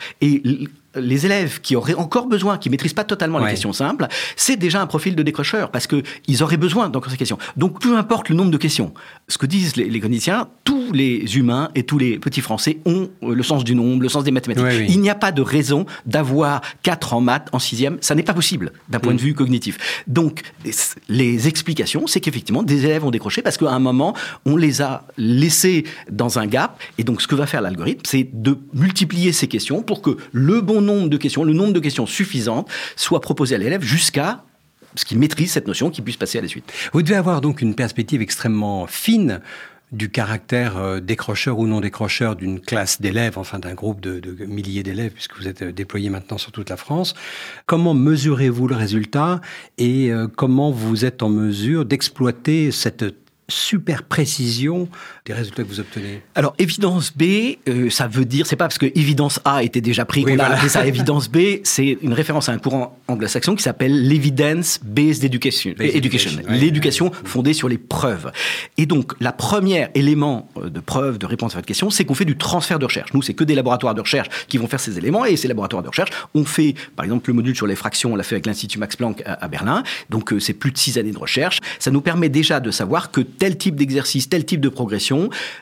Les 0.95 1.25
élèves 1.25 1.61
qui 1.61 1.75
auraient 1.75 1.93
encore 1.95 2.27
besoin, 2.27 2.57
qui 2.57 2.69
maîtrisent 2.69 2.93
pas 2.93 3.03
totalement 3.03 3.39
les 3.39 3.49
questions 3.49 3.73
simples, 3.73 4.07
c'est 4.35 4.57
déjà 4.57 4.81
un 4.81 4.87
profil 4.87 5.15
de 5.15 5.23
décrocheur 5.23 5.71
parce 5.71 5.87
que 5.87 6.03
ils 6.27 6.43
auraient 6.43 6.57
besoin 6.57 6.89
d'encore 6.89 7.11
ces 7.11 7.17
questions. 7.17 7.37
Donc 7.57 7.79
peu 7.79 7.97
importe 7.97 8.29
le 8.29 8.35
nombre 8.35 8.51
de 8.51 8.57
questions, 8.57 8.93
ce 9.27 9.37
que 9.37 9.45
disent 9.45 9.75
les, 9.75 9.89
les 9.89 9.99
cognitiens, 9.99 10.47
tous 10.63 10.91
les 10.91 11.37
humains 11.37 11.69
et 11.75 11.83
tous 11.83 11.97
les 11.97 12.19
petits 12.19 12.41
Français 12.41 12.79
ont 12.85 13.09
euh, 13.23 13.33
le 13.33 13.43
sens 13.43 13.63
du 13.63 13.73
nombre, 13.75 14.01
le 14.03 14.09
sens 14.09 14.23
des 14.23 14.31
mathématiques. 14.31 14.65
Oui. 14.67 14.85
Il 14.89 14.99
n'y 15.01 15.09
a 15.09 15.15
pas 15.15 15.31
de 15.31 15.41
raison 15.41 15.85
d'avoir 16.05 16.61
4 16.83 17.13
en 17.13 17.21
maths 17.21 17.47
en 17.51 17.59
sixième. 17.59 17.97
Ça 18.01 18.15
n'est 18.15 18.23
pas 18.23 18.33
possible 18.33 18.71
d'un 18.89 18.99
point 18.99 19.13
Mm. 19.13 19.17
de 19.17 19.21
vue 19.21 19.33
cognitif. 19.33 19.77
Donc, 20.07 20.41
les 21.09 21.47
explications, 21.47 22.07
c'est 22.07 22.19
qu'effectivement, 22.19 22.63
des 22.63 22.85
élèves 22.85 23.05
ont 23.05 23.11
décroché 23.11 23.41
parce 23.41 23.57
qu'à 23.57 23.71
un 23.71 23.79
moment, 23.79 24.13
on 24.45 24.55
les 24.57 24.81
a 24.81 25.05
laissés 25.17 25.85
dans 26.11 26.39
un 26.39 26.47
gap. 26.47 26.79
Et 26.97 27.03
donc, 27.03 27.21
ce 27.21 27.27
que 27.27 27.35
va 27.35 27.45
faire 27.45 27.61
l'algorithme, 27.61 28.01
c'est 28.05 28.29
de 28.33 28.57
multiplier 28.73 29.31
ces 29.31 29.47
questions 29.47 29.81
pour 29.81 30.01
que 30.01 30.17
le 30.31 30.61
bon 30.61 30.81
nombre 30.83 31.09
de 31.09 31.17
questions, 31.17 31.43
le 31.43 31.53
nombre 31.53 31.73
de 31.73 31.79
questions 31.79 32.05
suffisantes, 32.05 32.69
soit 32.95 33.21
proposé 33.21 33.55
à 33.55 33.57
l'élève 33.57 33.83
jusqu'à 33.83 34.43
ce 34.95 35.05
qu'il 35.05 35.17
maîtrise 35.17 35.51
cette 35.51 35.67
notion, 35.67 35.89
qu'il 35.89 36.03
puisse 36.03 36.17
passer 36.17 36.37
à 36.37 36.41
la 36.41 36.47
suite. 36.47 36.71
Vous 36.93 37.01
devez 37.01 37.15
avoir 37.15 37.41
donc 37.41 37.61
une 37.61 37.75
perspective 37.75 38.21
extrêmement 38.21 38.85
fine 38.87 39.41
du 39.93 40.09
caractère 40.09 40.77
euh, 40.77 40.99
décrocheur 40.99 41.59
ou 41.59 41.67
non 41.67 41.79
décrocheur 41.79 42.35
d'une 42.35 42.59
classe 42.59 42.99
d'élèves, 42.99 43.37
enfin 43.37 43.59
d'un 43.59 43.75
groupe 43.75 44.01
de, 44.01 44.43
milliers 44.45 44.81
d'élèves, 44.81 45.11
puisque 45.11 45.37
vous 45.37 45.47
êtes 45.47 45.61
euh, 45.61 45.71
déployé 45.71 46.09
maintenant 46.09 46.39
sur 46.39 46.51
toute 46.51 46.69
la 46.69 46.77
France. 46.77 47.13
Comment 47.67 47.93
mesurez-vous 47.93 48.67
le 48.67 48.75
résultat 48.75 49.39
et 49.77 50.11
euh, 50.11 50.27
comment 50.27 50.71
vous 50.71 51.05
êtes 51.05 51.21
en 51.21 51.29
mesure 51.29 51.85
d'exploiter 51.85 52.71
cette 52.71 53.05
super 53.49 54.03
précision 54.03 54.89
des 55.25 55.31
résultats 55.31 55.63
que 55.63 55.69
vous 55.69 55.79
obtenez 55.79 56.21
Alors, 56.35 56.53
évidence 56.59 57.13
B, 57.15 57.55
euh, 57.69 57.89
ça 57.89 58.07
veut 58.07 58.25
dire, 58.25 58.45
c'est 58.45 58.57
pas 58.57 58.65
parce 58.65 58.77
que 58.77 58.87
évidence 58.87 59.39
A 59.45 59.63
était 59.63 59.79
déjà 59.79 60.03
pris 60.03 60.25
Oui, 60.25 60.35
qu'on 60.35 60.43
a 60.43 60.47
appelé 60.47 60.67
ça 60.67 60.85
évidence 60.85 61.29
B, 61.29 61.61
c'est 61.63 61.97
une 62.01 62.11
référence 62.11 62.49
à 62.49 62.51
un 62.51 62.57
courant 62.57 62.99
anglo-saxon 63.07 63.55
qui 63.55 63.63
s'appelle 63.63 64.05
l'evidence-based 64.05 65.23
education. 65.23 65.75
Based 65.77 65.95
education. 65.95 66.31
education, 66.31 66.51
ouais. 66.51 66.59
L'éducation 66.59 67.11
fondée 67.23 67.53
sur 67.53 67.69
les 67.69 67.77
preuves. 67.77 68.33
Et 68.77 68.85
donc, 68.85 69.13
la 69.21 69.31
première 69.31 69.89
élément 69.95 70.49
euh, 70.57 70.69
de 70.69 70.81
preuve, 70.81 71.19
de 71.19 71.25
réponse 71.25 71.53
à 71.53 71.59
votre 71.59 71.67
question, 71.67 71.89
c'est 71.89 72.03
qu'on 72.03 72.15
fait 72.15 72.25
du 72.25 72.35
transfert 72.35 72.77
de 72.77 72.85
recherche. 72.85 73.13
Nous, 73.13 73.21
c'est 73.21 73.33
que 73.33 73.45
des 73.45 73.55
laboratoires 73.55 73.95
de 73.95 74.01
recherche 74.01 74.27
qui 74.49 74.57
vont 74.57 74.67
faire 74.67 74.81
ces 74.81 74.97
éléments, 74.97 75.23
et 75.23 75.37
ces 75.37 75.47
laboratoires 75.47 75.83
de 75.83 75.87
recherche, 75.87 76.09
on 76.35 76.43
fait, 76.43 76.75
par 76.97 77.05
exemple, 77.05 77.29
le 77.29 77.35
module 77.35 77.55
sur 77.55 77.67
les 77.67 77.77
fractions, 77.77 78.11
on 78.11 78.17
l'a 78.17 78.23
fait 78.23 78.35
avec 78.35 78.45
l'Institut 78.45 78.77
Max 78.77 78.97
Planck 78.97 79.21
à, 79.25 79.45
à 79.45 79.47
Berlin, 79.47 79.83
donc 80.09 80.33
euh, 80.33 80.41
c'est 80.41 80.53
plus 80.53 80.73
de 80.73 80.77
six 80.77 80.97
années 80.97 81.13
de 81.13 81.17
recherche. 81.17 81.61
Ça 81.79 81.91
nous 81.91 82.01
permet 82.01 82.27
déjà 82.27 82.59
de 82.59 82.71
savoir 82.71 83.09
que 83.09 83.21
tel 83.21 83.57
type 83.57 83.75
d'exercice, 83.75 84.27
tel 84.27 84.43
type 84.43 84.59
de 84.59 84.67
progression 84.67 85.12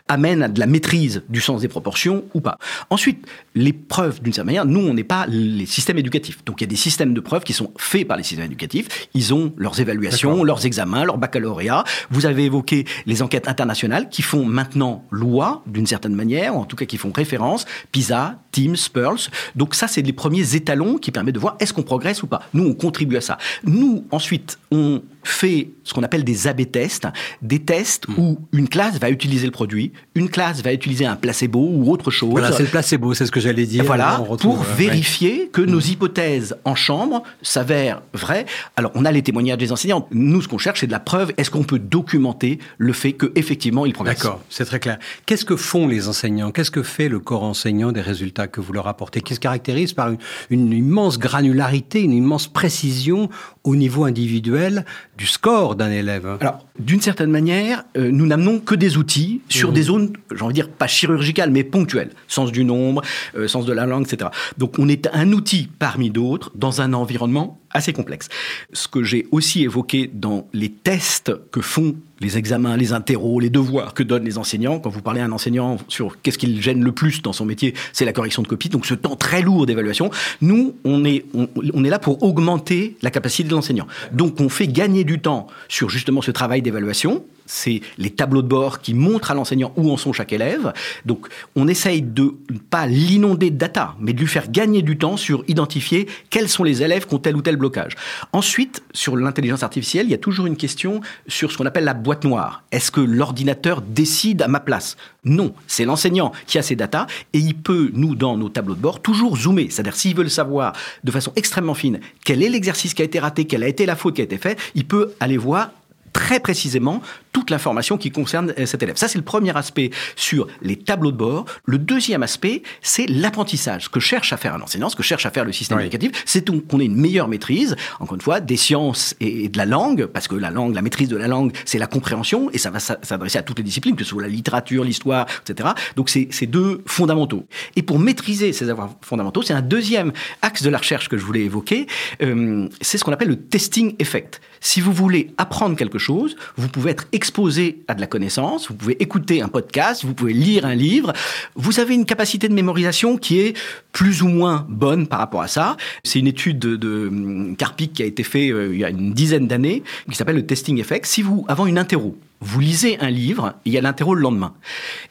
amène 0.08 0.44
à 0.44 0.48
de 0.48 0.60
la 0.60 0.68
maîtrise 0.68 1.24
du 1.30 1.42
sens 1.42 1.62
des 1.62 1.68
proportions 1.68 2.24
ou 2.34 2.42
pas. 2.42 2.58
Ensuite, 2.90 3.26
les 3.56 3.74
preuves, 3.74 4.22
d'une 4.22 4.34
certaine 4.34 4.48
manière, 4.48 4.66
nous, 4.66 4.80
on 4.80 4.94
n'est 4.94 5.04
pas 5.04 5.26
les 5.28 5.66
systèmes 5.66 5.98
éducatifs. 5.98 6.44
Donc 6.46 6.62
il 6.62 6.64
y 6.64 6.68
a 6.68 6.70
des 6.70 6.76
systèmes 6.76 7.14
de 7.14 7.20
preuves 7.20 7.44
qui 7.44 7.54
sont 7.54 7.72
faits 7.78 8.08
par 8.08 8.18
les 8.18 8.24
systèmes 8.24 8.46
éducatifs. 8.46 9.08
Ils 9.14 9.34
ont 9.34 9.54
leurs 9.58 9.80
évaluations, 9.80 10.44
leurs 10.44 10.66
examens, 10.66 11.06
leur 11.06 11.18
baccalauréat. 11.18 11.84
Vous 12.10 12.26
avez 12.26 12.46
évoqué 12.46 12.86
les 13.06 13.22
enquêtes 13.22 13.48
internationales 13.48 14.10
qui 14.10 14.22
font 14.22 14.46
maintenant 14.46 15.04
loi, 15.12 15.64
d'une 15.68 15.88
certaine 15.88 16.16
manière, 16.16 16.56
ou 16.56 16.60
en 16.60 16.66
tout 16.66 16.76
cas 16.76 16.86
qui 16.86 16.98
font 16.98 17.12
référence. 17.12 17.66
PISA, 17.92 18.40
Teams, 18.52 18.78
Pearls. 18.94 19.30
Donc 19.56 19.76
ça, 19.76 19.88
c'est 19.88 20.02
les 20.02 20.14
premiers 20.14 20.56
étalons 20.56 20.98
qui 20.98 21.12
permettent 21.12 21.36
de 21.36 21.40
voir 21.40 21.56
est-ce 21.60 21.74
qu'on 21.74 21.84
progresse 21.84 22.24
ou 22.24 22.28
pas. 22.28 22.42
Nous, 22.54 22.66
on 22.66 22.74
contribue 22.74 23.18
à 23.18 23.22
ça. 23.22 23.38
Nous, 23.64 24.06
ensuite, 24.12 24.60
on 24.72 25.02
fait 25.24 25.70
ce 25.84 25.94
qu'on 25.94 26.04
appelle 26.04 26.24
des 26.24 26.48
AB 26.48 26.72
tests, 26.72 27.08
des 27.42 27.60
tests 27.60 27.92
Hmm. 28.08 28.20
où 28.20 28.40
une 28.54 28.68
classe 28.68 29.00
va 29.00 29.10
utiliser 29.10 29.46
le 29.46 29.52
produit, 29.52 29.92
une 30.16 30.30
classe 30.30 30.62
va 30.62 30.74
utiliser 30.74 31.06
un 31.06 31.16
placebo 31.16 31.60
ou 31.60 31.92
autre 31.92 32.10
chose. 32.12 32.32
Voilà, 32.32 32.52
c'est 32.52 32.64
le 32.64 32.70
placebo, 32.70 33.14
c'est 33.14 33.26
ce 33.26 33.32
que 33.32 33.40
j'allais 33.40 33.66
dire. 33.66 33.84
Voilà, 33.84 34.18
retrouve, 34.18 34.56
pour 34.58 34.62
euh, 34.62 34.76
vérifier 34.76 35.50
que 35.52 35.62
nos 35.62 35.80
hypothèses 35.80 36.56
en 36.66 36.76
chambre 36.76 37.24
s'avèrent 37.42 38.02
vraies. 38.14 38.46
Alors, 38.76 38.92
on 38.96 39.06
a 39.06 39.12
les 39.12 39.22
témoignages 39.22 39.58
des 39.58 39.72
enseignants. 39.72 40.08
Nous, 40.12 40.42
ce 40.42 40.48
qu'on 40.48 40.58
cherche, 40.58 40.80
c'est 40.80 40.88
de 40.88 40.92
la 40.92 41.00
preuve. 41.00 41.34
Est-ce 41.38 41.52
qu'on 41.52 41.64
peut 41.64 41.80
documenter 41.80 42.60
le 42.78 42.94
fait 42.94 43.14
qu'effectivement, 43.14 43.86
ils 43.86 43.94
progressent 43.94 44.18
D'accord, 44.20 44.42
c'est 44.50 44.66
très 44.66 44.80
clair. 44.80 44.98
Qu'est-ce 45.26 45.46
que 45.46 45.56
font 45.56 45.88
les 45.88 46.08
enseignants? 46.08 46.52
Qu'est-ce 46.52 46.72
que 46.72 46.84
fait 46.84 47.10
le 47.10 47.20
corps 47.20 47.44
enseignant 47.44 47.92
des 47.92 48.02
résultats 48.02 48.48
que 48.48 48.62
vous 48.62 48.74
leur 48.74 48.88
apportez? 48.88 49.22
Qui 49.22 49.36
se 49.36 49.40
caractérise 49.40 49.94
par 49.94 50.10
une, 50.10 50.18
une 50.50 50.72
immense 50.74 51.20
granularité, 51.20 52.02
une 52.02 52.14
immense 52.14 52.48
précision 52.48 53.30
au 53.64 53.76
niveau 53.76 54.06
individuel 54.06 54.86
du 55.22 55.28
score 55.28 55.76
d'un 55.76 55.92
élève 55.92 56.26
Alors, 56.40 56.66
d'une 56.80 57.00
certaine 57.00 57.30
manière, 57.30 57.84
euh, 57.96 58.10
nous 58.10 58.26
n'amenons 58.26 58.60
que 58.60 58.74
des 58.74 58.98
outils 58.98 59.42
sur 59.50 59.68
Mhm. 59.70 59.76
des 59.76 59.82
zones, 59.84 60.14
j'ai 60.36 60.42
envie 60.42 60.54
de 60.54 60.56
dire, 60.56 60.68
pas 60.70 60.88
chirurgicales, 60.88 61.52
mais 61.52 61.64
ponctuelles. 61.64 62.10
Sens 62.28 62.52
du 62.52 62.66
nombre, 62.66 63.04
euh, 63.38 63.48
sens 63.48 63.68
de 63.68 63.72
la 63.74 63.86
langue, 63.86 64.12
etc. 64.12 64.32
Donc, 64.58 64.80
on 64.80 64.90
est 64.90 65.08
un 65.14 65.32
outil 65.32 65.70
parmi 65.78 66.10
d'autres 66.10 66.52
dans 66.56 66.82
un 66.82 66.94
environnement 66.94 67.60
assez 67.70 67.94
complexe. 67.94 68.30
Ce 68.74 68.88
que 68.88 69.04
j'ai 69.04 69.28
aussi 69.32 69.62
évoqué 69.62 70.10
dans 70.12 70.48
les 70.54 70.72
tests 70.72 71.32
que 71.52 71.62
font 71.62 71.94
les 72.22 72.38
examens, 72.38 72.78
les 72.78 72.94
interros, 72.94 73.40
les 73.40 73.50
devoirs 73.50 73.94
que 73.94 74.04
donnent 74.04 74.24
les 74.24 74.38
enseignants. 74.38 74.80
Quand 74.80 74.90
vous 74.90 75.02
parlez 75.02 75.22
à 75.22 75.26
un 75.26 75.32
enseignant 75.32 75.78
sur 75.88 76.22
qu'est-ce 76.22 76.38
qui 76.38 76.48
le 76.48 76.62
gêne 76.62 76.84
le 76.84 76.92
plus 76.92 77.22
dans 77.22 77.34
son 77.34 77.46
métier, 77.46 77.74
c'est 77.94 78.06
la 78.06 78.14
correction 78.14 78.42
de 78.42 78.48
copie. 78.48 78.70
Donc 78.70 78.86
ce 78.86 78.94
temps 78.94 79.16
très 79.16 79.42
lourd 79.42 79.66
d'évaluation, 79.66 80.12
nous, 80.42 80.76
on 80.84 81.04
est, 81.04 81.26
on 81.34 81.84
est 81.84 81.90
là 81.90 82.00
pour 82.00 82.24
augmenter 82.24 82.96
la 83.02 83.12
capacité 83.12 83.50
de 83.50 83.54
l'enseignant. 83.54 83.88
Donc 84.12 84.40
on 84.40 84.50
fait 84.50 84.68
gagner 84.68 85.04
du 85.04 85.20
temps 85.20 85.48
sur 85.68 85.90
justement 85.90 86.22
ce 86.22 86.32
travail 86.32 86.62
d'évaluation. 86.62 87.24
C'est 87.54 87.82
les 87.98 88.12
tableaux 88.12 88.42
de 88.42 88.48
bord 88.48 88.80
qui 88.80 88.94
montrent 88.94 89.30
à 89.30 89.34
l'enseignant 89.34 89.74
où 89.76 89.92
en 89.92 89.98
sont 89.98 90.14
chaque 90.14 90.32
élève. 90.32 90.72
Donc 91.06 91.28
on 91.58 91.68
essaye 91.68 92.02
de 92.02 92.36
ne 92.50 92.58
pas 92.58 92.88
l'inonder 92.88 93.50
de 93.50 93.58
data, 93.58 93.94
mais 94.00 94.14
de 94.14 94.20
lui 94.22 94.28
faire 94.28 94.50
gagner 94.50 94.82
du 94.82 94.98
temps 94.98 95.18
sur 95.18 95.44
identifier 95.50 96.08
quels 96.30 96.48
sont 96.48 96.64
les 96.64 96.82
élèves 96.82 97.06
qui 97.08 97.14
ont 97.14 97.20
tel 97.20 97.36
ou 97.36 97.42
tel 97.42 97.58
blocage. 97.58 97.98
Ensuite, 98.32 98.82
sur 98.94 99.18
l'intelligence 99.18 99.64
artificielle, 99.64 100.06
il 100.06 100.12
y 100.12 100.16
a 100.16 100.18
toujours 100.18 100.46
une 100.46 100.56
question 100.56 101.02
sur 101.28 101.52
ce 101.52 101.58
qu'on 101.58 101.66
appelle 101.66 101.84
la 101.84 101.94
boîte 101.94 102.24
noire. 102.24 102.64
Est-ce 102.72 102.90
que 102.90 103.02
l'ordinateur 103.02 103.82
décide 103.82 104.42
à 104.42 104.48
ma 104.48 104.62
place? 104.62 104.96
Non, 105.26 105.54
c'est 105.68 105.84
l'enseignant 105.84 106.32
qui 106.48 106.58
a 106.58 106.62
ces 106.62 106.78
datas 106.78 107.08
et 107.34 107.40
il 107.40 107.56
peut, 107.56 107.92
nous, 107.94 108.16
dans 108.16 108.38
nos 108.38 108.48
tableaux 108.48 108.76
de 108.76 108.82
bord, 108.82 109.02
toujours 109.02 109.36
zoomer. 109.36 109.68
C'est-à-dire, 109.70 109.98
s'il 109.98 110.16
veut 110.16 110.24
le 110.24 110.30
savoir 110.30 110.72
de 111.04 111.12
façon 111.12 111.34
extrêmement 111.36 111.74
fine, 111.74 112.00
quel 112.24 112.42
est 112.44 112.50
l'exercice 112.50 112.94
qui 112.94 113.02
a 113.02 113.06
été 113.06 113.20
raté, 113.20 113.44
quelle 113.44 113.64
a 113.64 113.68
été 113.68 113.86
la 113.86 113.98
faute 113.98 114.16
qui 114.16 114.22
a 114.22 114.24
été 114.24 114.38
faite, 114.38 114.58
il 114.74 114.86
peut 114.86 115.12
aller 115.20 115.38
voir 115.38 115.72
très 116.14 116.40
précisément 116.40 117.02
toute 117.32 117.50
l'information 117.50 117.98
qui 117.98 118.12
concerne 118.12 118.54
euh, 118.60 118.66
cet 118.66 118.84
élève. 118.84 118.98
Ça, 118.98 119.08
c'est 119.08 119.18
le 119.18 119.24
premier 119.24 119.56
aspect 119.56 119.90
sur 120.16 120.48
les 120.62 120.76
tableaux 120.76 121.12
de 121.12 121.18
bord. 121.18 121.46
Le 121.66 121.78
deuxième 121.78 122.24
aspect, 122.24 122.64
c'est 122.82 123.08
l'apprentissage. 123.08 123.86
Ce 123.86 123.90
que 123.90 124.00
cherche 124.00 124.34
à 124.34 124.38
faire 124.38 124.54
un 124.54 124.62
enseignant, 124.62 124.90
ce 124.90 124.96
que 124.96 125.04
cherche 125.04 125.26
à 125.26 125.32
faire 125.32 125.46
le 125.46 125.52
système 125.52 125.78
Oui. 125.78 125.86
éducatif, 125.86 126.24
c'est 126.26 126.46
qu'on 126.68 126.80
ait 126.80 126.86
une 126.86 126.96
meilleure 126.96 127.28
maîtrise, 127.28 127.76
encore 128.00 128.16
une 128.16 128.22
fois, 128.22 128.40
des 128.40 128.58
sciences 128.58 129.16
et 129.20 129.48
de 129.50 129.58
la 129.58 129.66
langue, 129.66 130.06
parce 130.08 130.28
que 130.28 130.36
la 130.36 130.50
langue, 130.52 130.76
la 130.76 130.82
maîtrise 130.82 131.10
de 131.10 131.18
la 131.18 131.28
langue, 131.28 131.54
c'est 131.66 131.78
la 131.78 131.88
compréhension, 131.88 132.50
et 132.52 132.58
ça 132.58 132.70
va 132.70 132.80
s'a- 132.80 133.00
s'adresser 133.02 133.38
à 133.38 133.44
toutes 133.44 133.58
les 133.58 133.64
disciplines, 133.64 133.96
que 133.96 134.04
ce 134.04 134.10
soit 134.12 134.22
la 134.22 134.28
littérature, 134.28 134.84
l'histoire, 134.84 135.26
etc. 135.48 135.70
Donc, 135.96 136.10
c'est 136.10 136.28
c'est 136.32 136.48
deux 136.48 136.82
fondamentaux. 136.86 137.46
Et 137.76 137.82
pour 137.84 138.00
maîtriser 138.00 138.54
ces 138.54 138.70
avoirs 138.70 138.96
fondamentaux, 139.02 139.42
c'est 139.42 139.54
un 139.54 139.62
deuxième 139.62 140.12
axe 140.42 140.64
de 140.64 140.70
la 140.70 140.78
recherche 140.78 141.08
que 141.10 141.18
je 141.18 141.24
voulais 141.26 141.42
évoquer, 141.42 141.88
euh, 142.22 142.68
c'est 142.82 142.98
ce 142.98 143.04
qu'on 143.04 143.12
appelle 143.14 143.30
le 143.30 143.38
testing 143.40 143.96
effect. 144.00 144.42
Si 144.60 144.82
vous 144.82 144.92
voulez 144.94 145.32
apprendre 145.38 145.76
quelque 145.76 145.98
chose, 145.98 146.36
vous 146.58 146.68
pouvez 146.68 146.92
être 146.92 147.06
exposé 147.22 147.84
à 147.88 147.94
de 147.94 148.02
la 148.02 148.08
connaissance, 148.08 148.68
vous 148.68 148.74
pouvez 148.74 148.98
écouter 149.00 149.44
un 149.44 149.48
podcast, 149.48 150.04
vous 150.04 150.16
pouvez 150.16 150.34
lire 150.34 150.66
un 150.66 150.74
livre, 150.74 151.14
vous 151.56 151.80
avez 151.80 151.94
une 151.94 152.06
capacité 152.06 152.50
de 152.50 152.54
mémorisation 152.56 153.16
qui 153.16 153.40
est 153.40 153.56
plus 153.92 154.24
ou 154.24 154.28
moins 154.28 154.66
bonne 154.70 155.06
par 155.06 155.20
rapport 155.20 155.44
à 155.44 155.48
ça. 155.48 155.78
C'est 156.04 156.18
une 156.18 156.26
étude 156.26 156.58
de, 156.58 156.76
de 156.76 157.08
hum, 157.10 157.56
qui 157.94 158.02
a 158.02 158.08
été 158.08 158.24
faite 158.24 158.52
euh, 158.52 158.74
il 158.74 158.80
y 158.80 158.84
a 158.84 158.90
une 158.90 159.14
dizaine 159.14 159.48
d'années, 159.48 159.84
qui 160.10 160.16
s'appelle 160.16 160.38
le 160.38 160.48
testing 160.48 160.80
effect. 160.80 161.06
Si 161.06 161.22
vous, 161.22 161.46
avant 161.48 161.68
une 161.68 161.78
interro, 161.78 162.18
vous 162.44 162.60
lisez 162.60 163.00
un 163.00 163.10
livre, 163.12 163.54
il 163.66 163.72
y 163.74 163.78
a 163.78 163.82
l'interro 163.82 164.16
le 164.16 164.22
lendemain. 164.22 164.54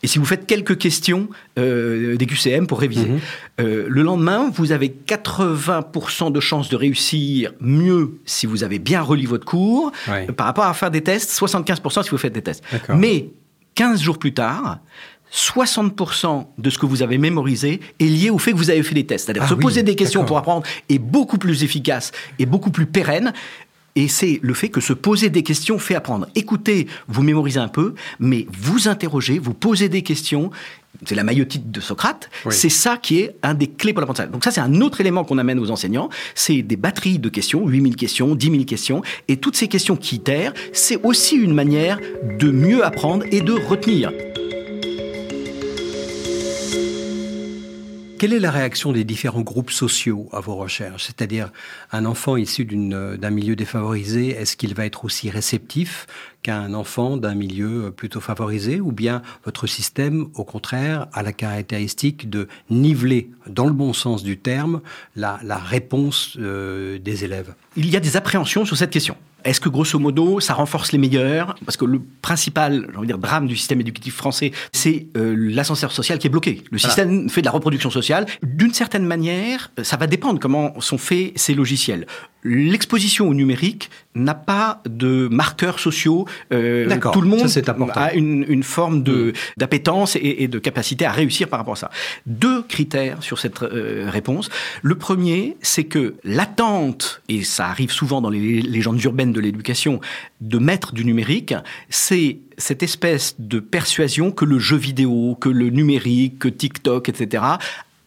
Et 0.02 0.08
si 0.08 0.18
vous 0.18 0.24
faites 0.24 0.46
quelques 0.46 0.76
questions 0.78 1.28
euh, 1.58 2.16
des 2.16 2.26
QCM 2.26 2.66
pour 2.66 2.80
réviser, 2.80 3.08
euh, 3.60 3.86
le 3.88 4.02
lendemain, 4.02 4.50
vous 4.52 4.72
avez 4.72 4.88
80% 4.88 6.32
de 6.32 6.40
chances 6.40 6.68
de 6.68 6.76
réussir 6.76 7.52
mieux 7.60 8.18
si 8.26 8.46
vous 8.46 8.64
avez 8.64 8.78
bien 8.80 9.00
relu 9.00 9.26
votre 9.26 9.44
cours, 9.46 9.92
Ouais. 10.08 10.26
par 10.26 10.46
rapport 10.46 10.64
à 10.64 10.74
faire 10.74 10.90
des 10.90 11.02
tests, 11.02 11.30
75% 11.30 12.02
si 12.02 12.10
vous 12.10 12.18
faites 12.18 12.32
des 12.32 12.42
tests. 12.42 12.64
Mais 12.94 13.30
15 13.76 14.02
jours 14.02 14.18
plus 14.18 14.34
tard, 14.34 14.80
60% 15.32 16.46
de 16.58 16.70
ce 16.70 16.78
que 16.78 16.86
vous 16.86 17.02
avez 17.02 17.16
mémorisé 17.18 17.80
est 18.00 18.04
lié 18.04 18.30
au 18.30 18.38
fait 18.38 18.50
que 18.52 18.56
vous 18.56 18.70
avez 18.70 18.82
fait 18.82 18.94
des 18.96 19.06
tests. 19.06 19.26
C'est-à-dire 19.26 19.44
Ah 19.44 19.48
se 19.48 19.54
oui, 19.54 19.60
poser 19.60 19.82
des 19.84 19.94
questions 19.94 20.24
pour 20.24 20.36
apprendre 20.38 20.66
est 20.88 20.98
beaucoup 20.98 21.38
plus 21.38 21.62
efficace 21.62 22.10
et 22.40 22.46
beaucoup 22.46 22.70
plus 22.72 22.86
pérenne. 22.86 23.32
Et 23.96 24.08
c'est 24.08 24.38
le 24.42 24.54
fait 24.54 24.68
que 24.68 24.80
se 24.80 24.92
poser 24.92 25.30
des 25.30 25.42
questions 25.42 25.78
fait 25.78 25.94
apprendre. 25.94 26.28
Écoutez, 26.34 26.86
vous 27.08 27.22
mémorisez 27.22 27.60
un 27.60 27.68
peu, 27.68 27.94
mais 28.18 28.46
vous 28.52 28.88
interrogez, 28.88 29.38
vous 29.38 29.54
posez 29.54 29.88
des 29.88 30.02
questions. 30.02 30.50
C'est 31.06 31.14
la 31.14 31.24
maillotite 31.24 31.70
de 31.70 31.80
Socrate. 31.80 32.30
Oui. 32.44 32.54
C'est 32.54 32.68
ça 32.68 32.96
qui 32.96 33.20
est 33.20 33.36
un 33.42 33.54
des 33.54 33.68
clés 33.68 33.92
pour 33.92 34.00
l'apprentissage. 34.00 34.30
Donc 34.30 34.44
ça, 34.44 34.50
c'est 34.50 34.60
un 34.60 34.80
autre 34.80 35.00
élément 35.00 35.24
qu'on 35.24 35.38
amène 35.38 35.58
aux 35.58 35.70
enseignants. 35.70 36.08
C'est 36.34 36.62
des 36.62 36.76
batteries 36.76 37.18
de 37.18 37.28
questions, 37.28 37.66
8000 37.66 37.96
questions, 37.96 38.34
10 38.34 38.50
000 38.50 38.64
questions. 38.64 39.02
Et 39.28 39.36
toutes 39.38 39.56
ces 39.56 39.68
questions 39.68 39.96
qui 39.96 40.16
itèrent, 40.16 40.52
c'est 40.72 41.02
aussi 41.04 41.36
une 41.36 41.54
manière 41.54 41.98
de 42.38 42.50
mieux 42.50 42.84
apprendre 42.84 43.24
et 43.30 43.40
de 43.40 43.52
retenir. 43.52 44.12
Quelle 48.20 48.34
est 48.34 48.38
la 48.38 48.50
réaction 48.50 48.92
des 48.92 49.02
différents 49.02 49.40
groupes 49.40 49.70
sociaux 49.70 50.28
à 50.30 50.40
vos 50.40 50.54
recherches? 50.54 51.06
C'est-à-dire, 51.06 51.50
un 51.90 52.04
enfant 52.04 52.36
issu 52.36 52.66
d'un 52.66 53.30
milieu 53.30 53.56
défavorisé, 53.56 54.28
est-ce 54.28 54.58
qu'il 54.58 54.74
va 54.74 54.84
être 54.84 55.06
aussi 55.06 55.30
réceptif 55.30 56.06
qu'un 56.42 56.74
enfant 56.74 57.16
d'un 57.16 57.34
milieu 57.34 57.90
plutôt 57.96 58.20
favorisé? 58.20 58.78
Ou 58.78 58.92
bien 58.92 59.22
votre 59.46 59.66
système, 59.66 60.28
au 60.34 60.44
contraire, 60.44 61.06
a 61.14 61.22
la 61.22 61.32
caractéristique 61.32 62.28
de 62.28 62.46
niveler, 62.68 63.30
dans 63.46 63.64
le 63.64 63.72
bon 63.72 63.94
sens 63.94 64.22
du 64.22 64.36
terme, 64.36 64.82
la, 65.16 65.40
la 65.42 65.56
réponse 65.56 66.36
euh, 66.38 66.98
des 66.98 67.24
élèves? 67.24 67.54
Il 67.74 67.88
y 67.88 67.96
a 67.96 68.00
des 68.00 68.18
appréhensions 68.18 68.66
sur 68.66 68.76
cette 68.76 68.90
question. 68.90 69.16
Est-ce 69.44 69.60
que 69.60 69.68
grosso 69.68 69.98
modo, 69.98 70.40
ça 70.40 70.54
renforce 70.54 70.92
les 70.92 70.98
meilleurs? 70.98 71.54
Parce 71.64 71.76
que 71.76 71.84
le 71.84 72.00
principal, 72.22 72.86
j'ai 72.90 72.96
envie 72.96 73.06
de 73.06 73.12
dire, 73.12 73.18
drame 73.18 73.46
du 73.46 73.56
système 73.56 73.80
éducatif 73.80 74.14
français, 74.14 74.52
c'est 74.72 75.06
euh, 75.16 75.34
l'ascenseur 75.36 75.92
social 75.92 76.18
qui 76.18 76.26
est 76.26 76.30
bloqué. 76.30 76.62
Le 76.70 76.78
système 76.78 77.28
fait 77.28 77.40
de 77.40 77.46
la 77.46 77.52
reproduction 77.52 77.90
sociale. 77.90 78.26
D'une 78.42 78.74
certaine 78.74 79.06
manière, 79.06 79.70
ça 79.82 79.96
va 79.96 80.06
dépendre 80.06 80.40
comment 80.40 80.78
sont 80.80 80.98
faits 80.98 81.32
ces 81.36 81.54
logiciels. 81.54 82.06
L'exposition 82.42 83.28
au 83.28 83.34
numérique 83.34 83.90
n'a 84.14 84.34
pas 84.34 84.82
de 84.88 85.28
marqueurs 85.30 85.78
sociaux. 85.78 86.26
Euh, 86.52 86.88
tout 87.12 87.20
le 87.20 87.28
monde 87.28 87.48
ça, 87.48 87.60
a 87.94 88.12
une, 88.12 88.44
une 88.48 88.62
forme 88.62 89.02
de 89.02 89.32
d'appétence 89.56 90.16
et, 90.16 90.42
et 90.42 90.48
de 90.48 90.58
capacité 90.58 91.04
à 91.04 91.12
réussir 91.12 91.48
par 91.48 91.60
rapport 91.60 91.74
à 91.74 91.76
ça. 91.76 91.90
Deux 92.26 92.62
critères 92.62 93.22
sur 93.22 93.38
cette 93.38 93.62
euh, 93.62 94.08
réponse. 94.10 94.48
Le 94.82 94.96
premier, 94.96 95.56
c'est 95.62 95.84
que 95.84 96.14
l'attente, 96.24 97.22
et 97.28 97.42
ça 97.44 97.66
arrive 97.66 97.92
souvent 97.92 98.20
dans 98.20 98.30
les 98.30 98.60
légendes 98.62 99.02
urbaines 99.04 99.32
de 99.32 99.40
l'éducation, 99.40 100.00
de 100.40 100.58
maître 100.58 100.92
du 100.92 101.04
numérique, 101.04 101.54
c'est 101.88 102.38
cette 102.58 102.82
espèce 102.82 103.36
de 103.38 103.60
persuasion 103.60 104.32
que 104.32 104.44
le 104.44 104.58
jeu 104.58 104.76
vidéo, 104.76 105.36
que 105.40 105.48
le 105.48 105.70
numérique, 105.70 106.38
que 106.38 106.48
TikTok, 106.48 107.08
etc., 107.08 107.42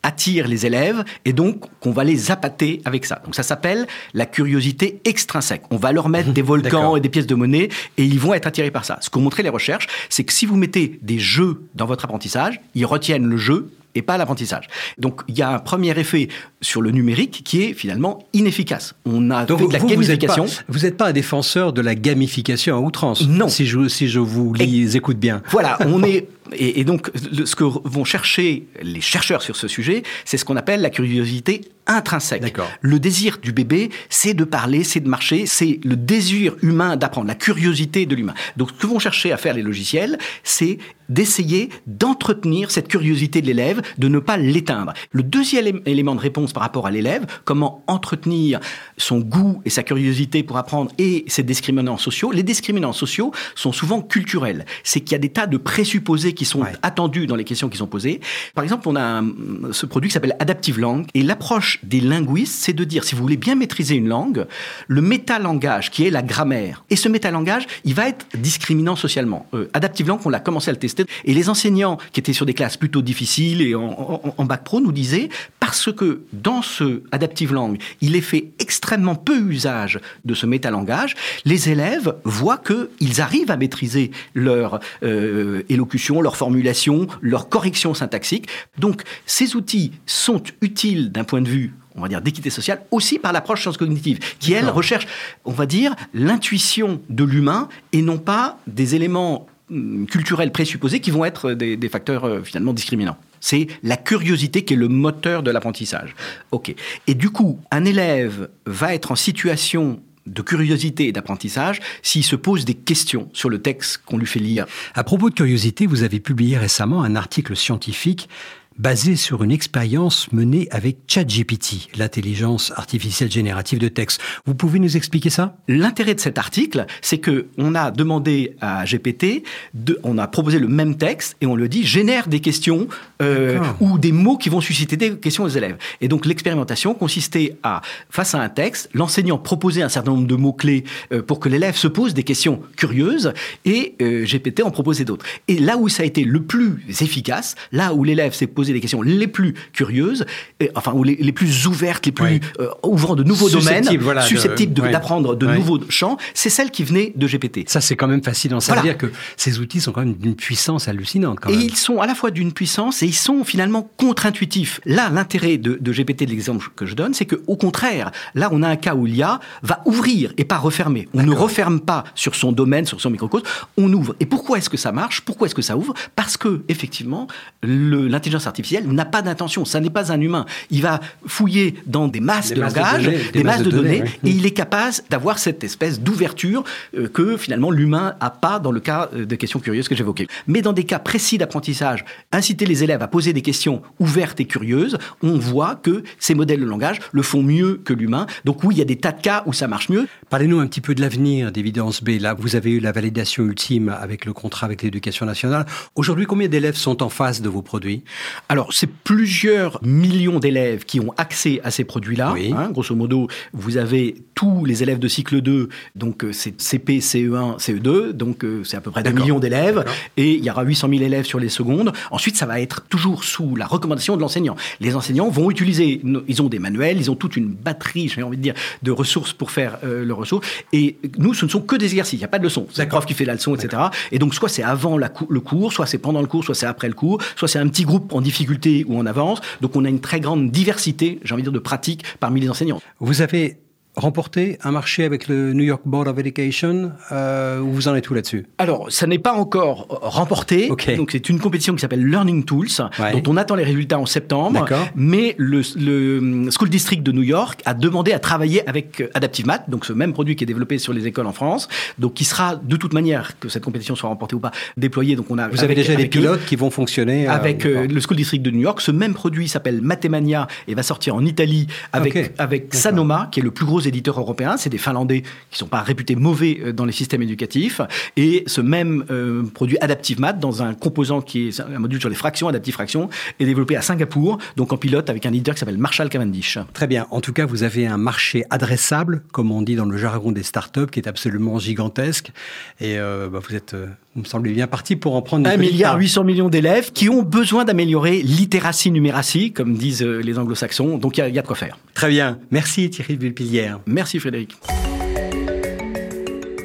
attire 0.03 0.47
les 0.47 0.65
élèves 0.65 1.03
et 1.25 1.33
donc 1.33 1.65
qu'on 1.79 1.91
va 1.91 2.03
les 2.03 2.31
appâter 2.31 2.81
avec 2.85 3.05
ça. 3.05 3.21
Donc 3.25 3.35
ça 3.35 3.43
s'appelle 3.43 3.87
la 4.13 4.25
curiosité 4.25 5.01
extrinsèque. 5.05 5.63
On 5.71 5.77
va 5.77 5.91
leur 5.91 6.09
mettre 6.09 6.31
des 6.31 6.41
volcans 6.41 6.95
et 6.95 7.01
des 7.01 7.09
pièces 7.09 7.27
de 7.27 7.35
monnaie 7.35 7.69
et 7.97 8.03
ils 8.03 8.19
vont 8.19 8.33
être 8.33 8.47
attirés 8.47 8.71
par 8.71 8.85
ça. 8.85 8.97
Ce 9.01 9.09
qu'ont 9.09 9.21
montré 9.21 9.43
les 9.43 9.49
recherches, 9.49 9.87
c'est 10.09 10.23
que 10.23 10.33
si 10.33 10.45
vous 10.45 10.57
mettez 10.57 10.99
des 11.01 11.19
jeux 11.19 11.63
dans 11.73 11.85
votre 11.85 12.05
apprentissage, 12.05 12.59
ils 12.75 12.85
retiennent 12.85 13.25
le 13.25 13.37
jeu 13.37 13.71
et 13.95 14.01
pas 14.01 14.17
l'apprentissage. 14.17 14.67
Donc 14.97 15.21
il 15.27 15.37
y 15.37 15.41
a 15.41 15.49
un 15.53 15.59
premier 15.59 15.97
effet 15.97 16.27
sur 16.61 16.81
le 16.81 16.91
numérique 16.91 17.41
qui 17.43 17.63
est 17.63 17.73
finalement 17.73 18.25
inefficace. 18.33 18.95
On 19.05 19.31
a 19.31 19.45
Donc 19.45 19.59
fait 19.59 19.67
de 19.67 19.73
la 19.73 19.79
vous, 19.79 19.87
vous 19.87 19.93
n'êtes 20.03 20.25
pas, 20.25 20.35
gamification. 20.35 20.63
vous 20.67 20.85
êtes 20.85 20.97
pas 20.97 21.07
un 21.07 21.13
défenseur 21.13 21.73
de 21.73 21.81
la 21.81 21.95
gamification 21.95 22.75
à 22.75 22.79
outrance. 22.79 23.27
Non. 23.27 23.47
Si 23.49 23.65
je, 23.65 23.87
si 23.87 24.07
je 24.07 24.19
vous 24.19 24.53
lis, 24.53 24.95
écoute 24.95 25.17
bien. 25.17 25.41
Voilà, 25.49 25.77
on 25.85 26.03
est 26.03 26.27
et, 26.55 26.83
donc 26.83 27.09
ce 27.45 27.55
que 27.55 27.63
vont 27.63 28.03
chercher 28.03 28.67
les 28.81 29.01
chercheurs 29.01 29.41
sur 29.41 29.55
ce 29.55 29.67
sujet, 29.67 30.03
c'est 30.25 30.37
ce 30.37 30.45
qu'on 30.45 30.55
appelle 30.57 30.81
la 30.81 30.89
curiosité 30.89 31.61
intrinsèque. 31.87 32.55
Le 32.81 32.99
désir 32.99 33.37
du 33.41 33.51
bébé, 33.51 33.89
c'est 34.09 34.33
de 34.33 34.43
parler, 34.43 34.83
c'est 34.83 34.99
de 34.99 35.09
marcher, 35.09 35.45
c'est 35.45 35.79
le 35.83 35.95
désir 35.95 36.55
humain 36.61 36.95
d'apprendre, 36.97 37.27
la 37.27 37.35
curiosité 37.35 38.05
de 38.05 38.15
l'humain. 38.15 38.33
Donc 38.57 38.69
ce 38.69 38.73
que 38.75 38.87
vont 38.87 38.99
chercher 38.99 39.31
à 39.31 39.37
faire 39.37 39.53
les 39.53 39.61
logiciels, 39.61 40.17
c'est 40.43 40.77
d'essayer 41.09 41.69
d'entretenir 41.85 42.71
cette 42.71 42.87
curiosité 42.87 43.41
de 43.41 43.47
l'élève, 43.47 43.81
de 43.97 44.07
ne 44.07 44.19
pas 44.19 44.37
l'éteindre. 44.37 44.93
Le 45.11 45.21
deuxième 45.21 45.65
élé- 45.67 45.81
élément 45.85 46.15
de 46.15 46.21
réponse 46.21 46.53
par 46.53 46.63
rapport 46.63 46.87
à 46.87 46.91
l'élève, 46.91 47.25
comment 47.43 47.83
entretenir 47.87 48.59
son 48.97 49.19
goût 49.19 49.61
et 49.65 49.69
sa 49.69 49.83
curiosité 49.83 50.43
pour 50.43 50.57
apprendre 50.57 50.91
et 50.97 51.25
ses 51.27 51.43
discriminants 51.43 51.97
sociaux. 51.97 52.31
Les 52.31 52.41
discriminants 52.43 52.93
sociaux 52.93 53.31
sont 53.55 53.73
souvent 53.73 54.01
culturels. 54.01 54.65
C'est 54.83 55.01
qu'il 55.01 55.11
y 55.11 55.15
a 55.15 55.19
des 55.19 55.29
tas 55.29 55.45
de 55.47 55.57
présupposés 55.57 56.33
qui 56.33 56.45
sont 56.45 56.61
Ouais. 56.61 56.71
attendus 56.81 57.27
dans 57.27 57.35
les 57.35 57.43
questions 57.43 57.67
qui 57.69 57.77
sont 57.77 57.87
posées. 57.87 58.21
Par 58.55 58.63
exemple, 58.63 58.87
on 58.87 58.95
a 58.95 59.01
un- 59.01 59.31
ce 59.71 59.85
produit 59.85 60.09
qui 60.09 60.13
s'appelle 60.13 60.35
Adaptive 60.39 60.79
Langue. 60.79 61.05
Et 61.13 61.21
l'approche 61.21 61.72
des 61.83 61.99
linguistes, 61.99 62.55
c'est 62.59 62.73
de 62.73 62.83
dire, 62.83 63.03
si 63.03 63.15
vous 63.15 63.21
voulez 63.21 63.37
bien 63.37 63.55
maîtriser 63.55 63.95
une 63.95 64.07
langue, 64.07 64.45
le 64.87 65.01
métalangage, 65.01 65.91
qui 65.91 66.05
est 66.05 66.09
la 66.09 66.21
grammaire, 66.21 66.83
et 66.89 66.95
ce 66.95 67.09
métalangage, 67.09 67.65
il 67.85 67.93
va 67.93 68.07
être 68.07 68.25
discriminant 68.37 68.95
socialement. 68.95 69.47
Euh, 69.53 69.69
Adaptive 69.73 70.07
Langue, 70.07 70.21
on 70.25 70.29
l'a 70.29 70.39
commencé 70.39 70.69
à 70.69 70.73
le 70.73 70.79
tester. 70.79 71.05
Et 71.25 71.33
les 71.33 71.49
enseignants 71.49 71.97
qui 72.11 72.19
étaient 72.19 72.33
sur 72.33 72.45
des 72.45 72.53
classes 72.53 72.77
plutôt 72.77 73.01
difficiles 73.01 73.61
et 73.61 73.75
en, 73.75 74.45
bac 74.45 74.63
pro 74.63 74.79
nous 74.79 74.91
disaient, 74.91 75.29
parce 75.59 75.91
que 75.91 76.21
dans 76.33 76.61
ce 76.61 77.01
Adaptive 77.11 77.53
Langue, 77.53 77.77
il 78.01 78.15
est 78.15 78.21
fait 78.21 78.51
extrêmement 78.59 79.15
peu 79.15 79.39
usage 79.39 79.99
de 80.25 80.33
ce 80.33 80.45
métalangage, 80.45 81.15
les 81.45 81.69
élèves 81.69 82.15
voient 82.23 82.59
qu'ils 82.59 83.21
arrivent 83.21 83.51
à 83.51 83.57
maîtriser 83.57 84.11
leur 84.33 84.79
euh, 85.03 85.63
élocution, 85.69 86.21
leur 86.21 86.37
formulation, 86.37 87.07
leur 87.21 87.49
correction 87.49 87.93
syntaxique. 87.93 88.47
Donc 88.77 89.03
ces 89.25 89.55
outils 89.55 89.91
sont 90.05 90.43
utiles 90.61 91.11
d'un 91.11 91.23
point 91.23 91.41
de 91.41 91.49
vue 91.49 91.62
on 91.95 92.01
va 92.01 92.07
dire 92.07 92.21
d'équité 92.21 92.49
sociale, 92.49 92.83
aussi 92.91 93.19
par 93.19 93.33
l'approche 93.33 93.61
science 93.61 93.77
cognitive, 93.77 94.19
qui 94.39 94.53
elle 94.53 94.69
recherche, 94.69 95.07
on 95.45 95.51
va 95.51 95.65
dire, 95.65 95.95
l'intuition 96.13 97.01
de 97.09 97.23
l'humain 97.23 97.69
et 97.91 98.01
non 98.01 98.17
pas 98.17 98.57
des 98.67 98.95
éléments 98.95 99.47
hum, 99.69 100.05
culturels 100.07 100.51
présupposés 100.51 100.99
qui 100.99 101.11
vont 101.11 101.25
être 101.25 101.51
des, 101.53 101.77
des 101.77 101.89
facteurs 101.89 102.25
euh, 102.25 102.43
finalement 102.43 102.73
discriminants. 102.73 103.17
C'est 103.39 103.67
la 103.83 103.97
curiosité 103.97 104.63
qui 104.63 104.73
est 104.73 104.77
le 104.77 104.87
moteur 104.87 105.43
de 105.43 105.51
l'apprentissage. 105.51 106.15
Ok. 106.51 106.73
Et 107.07 107.13
du 107.13 107.29
coup, 107.29 107.59
un 107.71 107.83
élève 107.83 108.49
va 108.65 108.93
être 108.93 109.11
en 109.11 109.15
situation 109.15 109.99
de 110.25 110.41
curiosité 110.41 111.07
et 111.07 111.11
d'apprentissage 111.11 111.81
s'il 112.01 112.23
se 112.23 112.35
pose 112.35 112.65
des 112.65 112.73
questions 112.73 113.29
sur 113.33 113.49
le 113.49 113.61
texte 113.61 114.01
qu'on 114.05 114.17
lui 114.17 114.25
fait 114.25 114.39
lire. 114.39 114.65
À 114.95 115.03
propos 115.03 115.29
de 115.29 115.35
curiosité, 115.35 115.85
vous 115.85 116.03
avez 116.03 116.19
publié 116.19 116.57
récemment 116.57 117.03
un 117.03 117.15
article 117.15 117.55
scientifique 117.55 118.29
basé 118.77 119.15
sur 119.15 119.43
une 119.43 119.51
expérience 119.51 120.31
menée 120.31 120.67
avec 120.71 120.97
ChatGPT, 121.07 121.89
l'intelligence 121.97 122.71
artificielle 122.75 123.31
générative 123.31 123.79
de 123.79 123.87
texte. 123.87 124.21
Vous 124.45 124.55
pouvez 124.55 124.79
nous 124.79 124.97
expliquer 124.97 125.29
ça? 125.29 125.57
L'intérêt 125.67 126.15
de 126.15 126.19
cet 126.19 126.37
article, 126.37 126.85
c'est 127.01 127.17
que 127.17 127.47
on 127.57 127.75
a 127.75 127.91
demandé 127.91 128.55
à 128.61 128.85
GPT, 128.85 129.43
de, 129.73 129.99
on 130.03 130.17
a 130.17 130.27
proposé 130.27 130.59
le 130.59 130.67
même 130.67 130.97
texte 130.97 131.35
et 131.41 131.45
on 131.45 131.55
lui 131.55 131.69
dit 131.69 131.85
génère 131.85 132.27
des 132.27 132.39
questions 132.39 132.87
euh, 133.21 133.59
ou 133.79 133.97
des 133.97 134.11
mots 134.11 134.37
qui 134.37 134.49
vont 134.49 134.61
susciter 134.61 134.97
des 134.97 135.15
questions 135.17 135.43
aux 135.43 135.49
élèves. 135.49 135.77
Et 136.01 136.07
donc 136.07 136.25
l'expérimentation 136.25 136.93
consistait 136.93 137.57
à, 137.63 137.81
face 138.09 138.35
à 138.35 138.41
un 138.41 138.49
texte, 138.49 138.89
l'enseignant 138.93 139.37
proposait 139.37 139.81
un 139.81 139.89
certain 139.89 140.11
nombre 140.11 140.27
de 140.27 140.35
mots 140.35 140.53
clés 140.53 140.83
euh, 141.11 141.21
pour 141.21 141.39
que 141.39 141.49
l'élève 141.49 141.75
se 141.75 141.87
pose 141.87 142.13
des 142.13 142.23
questions 142.23 142.61
curieuses 142.75 143.33
et 143.65 143.95
euh, 144.01 144.25
GPT 144.25 144.63
en 144.63 144.71
proposait 144.71 145.05
d'autres. 145.05 145.25
Et 145.47 145.59
là 145.59 145.77
où 145.77 145.89
ça 145.89 146.03
a 146.03 146.05
été 146.05 146.23
le 146.23 146.43
plus 146.43 146.83
efficace, 147.01 147.55
là 147.71 147.93
où 147.93 148.03
l'élève 148.03 148.33
s'est 148.33 148.47
posé 148.47 148.62
des 148.71 148.79
questions 148.79 149.01
les 149.01 149.27
plus 149.27 149.53
curieuses, 149.73 150.25
et, 150.61 150.71
enfin 150.75 150.93
ou 150.93 151.03
les, 151.03 151.15
les 151.15 151.31
plus 151.33 151.67
ouvertes, 151.67 152.05
les 152.05 152.11
plus 152.13 152.25
Oui. 152.25 152.39
euh, 152.59 152.69
ouvrant 152.83 153.15
de 153.15 153.23
nouveaux 153.23 153.49
domaines, 153.49 153.89
voilà, 153.99 154.21
susceptibles 154.21 154.73
de- 154.73 154.81
ouais. 154.83 154.91
d'apprendre 154.91 155.35
de 155.35 155.45
Ouais. 155.45 155.57
nouveaux 155.57 155.79
champs, 155.89 156.17
c'est 156.33 156.49
celle 156.49 156.71
qui 156.71 156.83
venait 156.85 157.11
de 157.15 157.27
GPT. 157.27 157.65
Ça, 157.67 157.81
c'est 157.81 157.95
quand 157.97 158.07
même 158.07 158.23
fascinant. 158.23 158.59
Ça 158.61 158.73
Voilà. 158.73 158.81
veut 158.81 158.87
dire 158.89 158.97
que 158.97 159.13
ces 159.35 159.59
outils 159.59 159.81
sont 159.81 159.91
quand 159.91 160.01
même 160.05 160.13
d'une 160.13 160.35
puissance 160.35 160.87
hallucinante. 160.87 161.39
Quand 161.41 161.49
Et 161.49 161.57
même. 161.57 161.61
ils 161.65 161.75
sont 161.75 161.99
à 161.99 162.07
la 162.07 162.15
fois 162.15 162.31
d'une 162.31 162.53
puissance 162.53 163.03
et 163.03 163.07
ils 163.07 163.13
sont 163.15 163.43
finalement 163.43 163.89
contre-intuitifs. 163.97 164.79
Là, 164.85 165.09
l'intérêt 165.09 165.57
de, 165.57 165.77
de 165.81 165.91
GPT, 165.91 166.25
de 166.25 166.29
l'exemple 166.29 166.69
que 166.75 166.85
je 166.85 166.93
donne, 166.95 167.13
c'est 167.13 167.25
que 167.25 167.41
au 167.47 167.57
contraire, 167.57 168.11
là, 168.35 168.49
on 168.51 168.61
a 168.63 168.69
un 168.69 168.75
cas 168.75 168.95
où 168.95 169.05
l'IA 169.05 169.39
va 169.63 169.81
ouvrir 169.85 170.31
et 170.37 170.45
pas 170.45 170.57
refermer. 170.57 171.07
On 171.13 171.23
ne 171.23 171.31
referme 171.33 171.79
pas 171.79 172.03
sur 172.15 172.35
son 172.35 172.51
domaine, 172.51 172.85
sur 172.85 173.01
son 173.01 173.09
microcosme, 173.09 173.45
on 173.77 173.91
ouvre. 173.91 174.15
Et 174.19 174.25
pourquoi 174.25 174.57
est-ce 174.59 174.69
que 174.69 174.77
ça 174.77 174.91
marche? 174.91 175.21
Pourquoi 175.21 175.47
est-ce 175.47 175.55
que 175.55 175.61
ça 175.61 175.75
ouvre? 175.77 175.93
Parce 176.15 176.37
que 176.37 176.61
effectivement, 176.69 177.27
l'intelligence 177.61 178.45
artificielle 178.47 178.52
n'a 178.61 179.05
pas 179.05 179.21
d'intention. 179.21 179.65
Ça 179.65 179.79
n'est 179.79 179.89
pas 179.89 180.11
un 180.11 180.19
humain. 180.19 180.45
Il 180.69 180.81
va 180.81 180.99
fouiller 181.25 181.75
dans 181.85 182.07
des 182.07 182.19
masses 182.19 182.49
Des 182.49 182.55
de 182.55 182.61
masses 182.61 182.73
de 182.73 182.79
langage, 182.79 183.03
données, 183.03 183.17
des, 183.31 183.43
masses 183.43 183.63
de 183.63 183.71
données, 183.71 184.03
oui. 184.03 184.29
et 184.29 184.33
il 184.33 184.45
est 184.45 184.51
capable 184.51 184.93
d'avoir 185.09 185.39
cette 185.39 185.63
espèce 185.63 185.99
d'ouverture 185.99 186.63
euh, 186.97 187.07
que 187.07 187.37
finalement 187.37 187.71
l'humain 187.71 188.15
a 188.19 188.29
pas 188.29 188.59
dans 188.59 188.71
le 188.71 188.79
cas 188.79 189.09
euh, 189.13 189.25
des 189.25 189.37
questions 189.37 189.59
curieuses 189.59 189.87
que 189.87 189.95
j'évoquais. 189.95 190.27
Mais 190.47 190.61
dans 190.61 190.73
des 190.73 190.83
cas 190.83 190.99
précis 190.99 191.37
d'apprentissage, 191.37 192.05
inciter 192.31 192.65
les 192.65 192.83
élèves 192.83 193.01
à 193.01 193.07
poser 193.07 193.33
des 193.33 193.41
questions 193.41 193.81
ouvertes 193.99 194.39
et 194.39 194.45
curieuses, 194.45 194.97
on 195.21 195.37
voit 195.37 195.75
que 195.75 196.03
ces 196.19 196.35
modèles 196.35 196.59
de 196.59 196.65
langage 196.65 196.99
le 197.11 197.21
font 197.21 197.43
mieux 197.43 197.81
que 197.83 197.93
l'humain. 197.93 198.25
Donc 198.45 198.63
oui, 198.63 198.75
il 198.75 198.77
y 198.79 198.81
a 198.81 198.85
des 198.85 198.97
tas 198.97 199.11
de 199.11 199.21
cas 199.21 199.43
où 199.45 199.53
ça 199.53 199.67
marche 199.67 199.89
mieux. 199.89 200.07
Parlez-nous 200.29 200.59
un 200.59 200.67
petit 200.67 200.81
peu 200.81 200.95
de 200.95 201.01
l'avenir 201.01 201.51
d'Évidence 201.51 202.03
B. 202.03 202.19
Là, 202.19 202.33
vous 202.33 202.55
avez 202.55 202.71
eu 202.71 202.79
la 202.79 202.91
validation 202.91 203.43
ultime 203.43 203.89
avec 203.89 204.25
le 204.25 204.33
contrat 204.33 204.65
avec 204.65 204.81
l'éducation 204.81 205.25
nationale. 205.25 205.65
Aujourd'hui, 205.95 206.25
combien 206.25 206.47
d'élèves 206.47 206.75
sont 206.75 207.03
en 207.03 207.09
face 207.09 207.41
de 207.41 207.49
vos 207.49 207.61
produits? 207.61 208.03
Alors, 208.49 208.71
c'est 208.73 208.89
plusieurs 208.89 209.79
millions 209.83 210.39
d'élèves 210.39 210.83
qui 210.85 210.99
ont 210.99 211.13
accès 211.17 211.59
à 211.63 211.71
ces 211.71 211.83
produits-là. 211.85 212.33
Oui. 212.33 212.53
hein. 212.55 212.69
grosso 212.71 212.93
modo, 212.95 213.27
vous 213.53 213.77
avez 213.77 214.15
tous 214.35 214.65
les 214.65 214.83
élèves 214.83 214.99
de 214.99 215.07
cycle 215.07 215.41
2, 215.41 215.69
donc 215.95 216.23
euh, 216.23 216.31
c'est 216.33 216.59
CP, 216.61 216.99
CE1, 216.99 217.57
CE2, 217.57 218.11
donc 218.11 218.43
euh, 218.43 218.63
c'est 218.63 218.77
à 218.77 218.81
peu 218.81 218.91
près 218.91 219.01
2 219.01 219.09
D'accord. 219.09 219.23
millions 219.25 219.39
d'élèves, 219.39 219.85
et 220.17 220.33
il 220.35 220.43
y 220.43 220.49
aura 220.51 220.63
800 220.63 220.89
000 220.89 221.01
élèves 221.03 221.25
sur 221.25 221.39
les 221.39 221.49
secondes. 221.49 221.93
Ensuite, 222.11 222.35
ça 222.35 222.45
va 222.45 222.59
être 222.59 222.83
toujours 222.89 223.23
sous 223.23 223.55
la 223.55 223.65
recommandation 223.65 224.15
de 224.17 224.21
l'enseignant. 224.21 224.55
Les 224.79 224.95
enseignants 224.95 225.29
vont 225.29 225.49
utiliser, 225.49 226.01
ils 226.27 226.41
ont 226.41 226.49
des 226.49 226.59
manuels, 226.59 226.97
ils 226.97 227.09
ont 227.09 227.15
toute 227.15 227.37
une 227.37 227.47
batterie, 227.47 228.09
j'ai 228.09 228.23
envie 228.23 228.37
de 228.37 228.41
dire, 228.43 228.53
de 228.83 228.91
ressources 228.91 229.33
pour 229.33 229.51
faire 229.51 229.77
euh, 229.83 230.03
le 230.03 230.13
ressources, 230.13 230.45
et 230.73 230.97
nous, 231.17 231.33
ce 231.33 231.45
ne 231.45 231.49
sont 231.49 231.61
que 231.61 231.75
des 231.75 231.85
exercices, 231.85 232.13
il 232.13 232.17
n'y 232.19 232.25
a 232.25 232.27
pas 232.29 232.39
de 232.39 232.43
leçon. 232.43 232.67
C'est 232.71 232.83
le 232.83 232.89
prof 232.89 233.05
qui 233.05 233.13
fait 233.13 233.25
la 233.25 233.33
leçon, 233.33 233.55
etc. 233.55 233.83
Et 234.11 234.19
donc, 234.19 234.35
soit 234.35 234.49
c'est 234.49 234.63
avant 234.63 234.97
la 234.97 235.09
cou- 235.09 235.27
le 235.29 235.39
cours, 235.39 235.71
soit 235.73 235.85
c'est 235.85 235.97
pendant 235.97 236.21
le 236.21 236.27
cours, 236.27 236.43
soit 236.43 236.55
c'est 236.55 236.65
après 236.65 236.87
le 236.89 236.93
cours, 236.93 237.19
soit 237.35 237.47
c'est 237.47 237.59
un 237.59 237.67
petit 237.67 237.83
groupe 237.85 238.13
en 238.13 238.21
difficulté 238.33 238.85
ou 238.87 238.97
en 238.97 239.05
avance. 239.05 239.41
Donc, 239.61 239.75
on 239.75 239.85
a 239.85 239.89
une 239.89 240.01
très 240.01 240.19
grande 240.19 240.51
diversité, 240.51 241.19
j'ai 241.23 241.33
envie 241.33 241.43
de 241.43 241.49
dire, 241.49 241.53
de 241.53 241.59
pratiques 241.59 242.03
parmi 242.19 242.41
les 242.41 242.49
enseignants. 242.49 242.81
Vous 242.99 243.21
avez 243.21 243.57
remporté 243.95 244.57
un 244.63 244.71
marché 244.71 245.03
avec 245.03 245.27
le 245.27 245.53
New 245.53 245.63
York 245.63 245.81
Board 245.85 246.07
of 246.07 246.17
Education. 246.17 246.91
Euh, 247.11 247.59
où 247.59 247.71
vous 247.71 247.87
en 247.87 247.95
êtes 247.95 248.09
où 248.09 248.13
là-dessus? 248.13 248.45
Alors, 248.57 248.91
ça 248.91 249.05
n'est 249.07 249.19
pas 249.19 249.33
encore 249.33 249.87
euh, 249.91 249.95
remporté. 250.01 250.67
Donc, 250.97 251.09
c'est 251.11 251.29
une 251.29 251.39
compétition 251.39 251.73
qui 251.75 251.81
s'appelle 251.81 252.05
Learning 252.05 252.43
Tools, 252.43 252.67
Ouais. 252.99 253.19
dont 253.21 253.31
on 253.31 253.37
attend 253.37 253.55
les 253.55 253.63
résultats 253.63 253.99
en 253.99 254.05
septembre. 254.05 254.65
Mais 254.95 255.35
le, 255.37 255.61
le 255.77 256.17
hum, 256.17 256.49
School 256.51 256.69
District 256.69 257.03
de 257.03 257.11
New 257.11 257.21
York 257.23 257.61
a 257.65 257.73
demandé 257.73 258.13
à 258.13 258.19
travailler 258.19 258.67
avec 258.67 259.01
euh, 259.01 259.09
Adaptive 259.13 259.45
Math, 259.45 259.69
donc 259.69 259.85
ce 259.85 259.93
même 259.93 260.13
produit 260.13 260.35
qui 260.35 260.43
est 260.43 260.47
développé 260.47 260.77
sur 260.77 260.93
les 260.93 261.05
écoles 261.07 261.27
en 261.27 261.33
France, 261.33 261.67
donc 261.99 262.13
qui 262.15 262.23
sera 262.25 262.55
de 262.55 262.75
toute 262.77 262.93
manière, 262.93 263.37
que 263.39 263.49
cette 263.49 263.63
compétition 263.63 263.95
soit 263.95 264.09
remportée 264.09 264.35
ou 264.35 264.39
pas, 264.39 264.51
déployé. 264.77 265.15
Donc, 265.15 265.27
on 265.29 265.37
a 265.37 265.47
Vous 265.49 265.63
avez 265.63 265.75
déjà 265.75 265.95
des 265.95 266.05
eux. 266.05 266.09
pilotes 266.09 266.45
qui 266.45 266.55
vont 266.55 266.69
fonctionner 266.71 267.27
euh, 267.27 267.31
avec 267.31 267.65
euh, 267.65 267.87
le 267.87 268.01
School 268.01 268.17
District 268.17 268.41
de 268.41 268.51
New 268.51 268.61
York. 268.61 268.81
Ce 268.81 268.91
même 268.91 269.13
produit 269.13 269.47
s'appelle 269.47 269.81
Mathemania 269.81 270.47
et 270.67 270.73
va 270.75 270.83
sortir 270.83 271.15
en 271.15 271.23
Italie 271.25 271.67
avec, 271.91 272.15
Ok, 272.15 272.31
avec. 272.37 272.73
Sanoma, 272.73 273.27
qui 273.31 273.39
est 273.39 273.43
le 273.43 273.51
plus 273.51 273.65
gros 273.65 273.79
éditeurs 273.87 274.19
européens, 274.19 274.57
c'est 274.57 274.69
des 274.69 274.77
Finlandais 274.77 275.23
qui 275.51 275.57
sont 275.57 275.67
pas 275.67 275.81
réputés 275.81 276.15
mauvais 276.15 276.59
euh, 276.61 276.73
dans 276.73 276.85
les 276.85 276.91
systèmes 276.91 277.21
éducatifs. 277.21 277.81
Et 278.17 278.43
ce 278.47 278.61
même 278.61 279.05
euh, 279.11 279.43
produit 279.53 279.77
Adaptive 279.81 280.19
Math, 280.19 280.39
dans 280.39 280.63
un 280.63 280.73
composant 280.73 281.21
qui 281.21 281.47
est 281.49 281.59
un 281.59 281.79
module 281.79 281.99
sur 281.99 282.09
les 282.09 282.15
fractions, 282.15 282.47
Adaptive 282.47 282.73
Fractions, 282.73 283.09
est 283.39 283.45
développé 283.45 283.75
à 283.75 283.81
Singapour, 283.81 284.37
donc 284.55 284.73
en 284.73 284.77
pilote 284.77 285.09
avec 285.09 285.25
un 285.25 285.29
éditeur 285.29 285.55
qui 285.55 285.59
s'appelle 285.59 285.77
Marshall 285.77 286.09
Cavendish. 286.09 286.57
Très 286.73 286.87
bien. 286.87 287.07
En 287.11 287.21
tout 287.21 287.33
cas, 287.33 287.45
vous 287.45 287.63
avez 287.63 287.87
un 287.87 287.97
marché 287.97 288.43
adressable, 288.49 289.23
comme 289.31 289.51
on 289.51 289.61
dit 289.61 289.75
dans 289.75 289.85
le 289.85 289.97
jargon 289.97 290.31
des 290.31 290.43
startups, 290.43 290.87
qui 290.91 290.99
est 290.99 291.07
absolument 291.07 291.59
gigantesque. 291.59 292.31
Et 292.79 292.97
euh, 292.97 293.29
bah, 293.29 293.39
vous 293.47 293.55
êtes, 293.55 293.73
euh, 293.73 293.87
vous 294.15 294.21
me 294.21 294.27
semblez 294.27 294.51
bien 294.53 294.67
parti 294.67 294.95
pour 294.95 295.15
en 295.15 295.21
prendre 295.21 295.47
une 295.47 295.53
1 295.53 295.57
petite 295.57 295.71
milliard 295.73 295.91
part. 295.93 295.99
800 295.99 296.23
millions 296.23 296.49
d'élèves 296.49 296.91
qui 296.91 297.09
ont 297.09 297.21
besoin 297.23 297.65
d'améliorer 297.65 298.21
littératie 298.21 298.91
numératie, 298.91 299.51
comme 299.51 299.75
disent 299.75 300.03
euh, 300.03 300.19
les 300.21 300.37
anglo-saxons. 300.39 300.97
Donc 300.97 301.17
il 301.17 301.21
y, 301.21 301.23
a- 301.23 301.29
il 301.29 301.35
y 301.35 301.39
a 301.39 301.41
de 301.41 301.47
quoi 301.47 301.55
faire. 301.55 301.77
Très 301.93 302.09
bien. 302.09 302.39
Merci 302.51 302.89
Thierry 302.89 303.15
Villepillière. 303.15 303.72
Merci 303.85 304.19
Frédéric. 304.19 304.55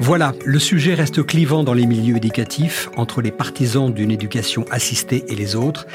Voilà, 0.00 0.32
le 0.44 0.58
sujet 0.58 0.94
reste 0.94 1.24
clivant 1.24 1.64
dans 1.64 1.74
les 1.74 1.84
milieux 1.84 2.16
éducatifs 2.16 2.88
entre 2.96 3.20
les 3.20 3.32
partisans 3.32 3.92
d'une 3.92 4.12
éducation 4.12 4.64
assistée 4.70 5.24
et 5.28 5.34
les 5.34 5.56
autres. 5.56 5.86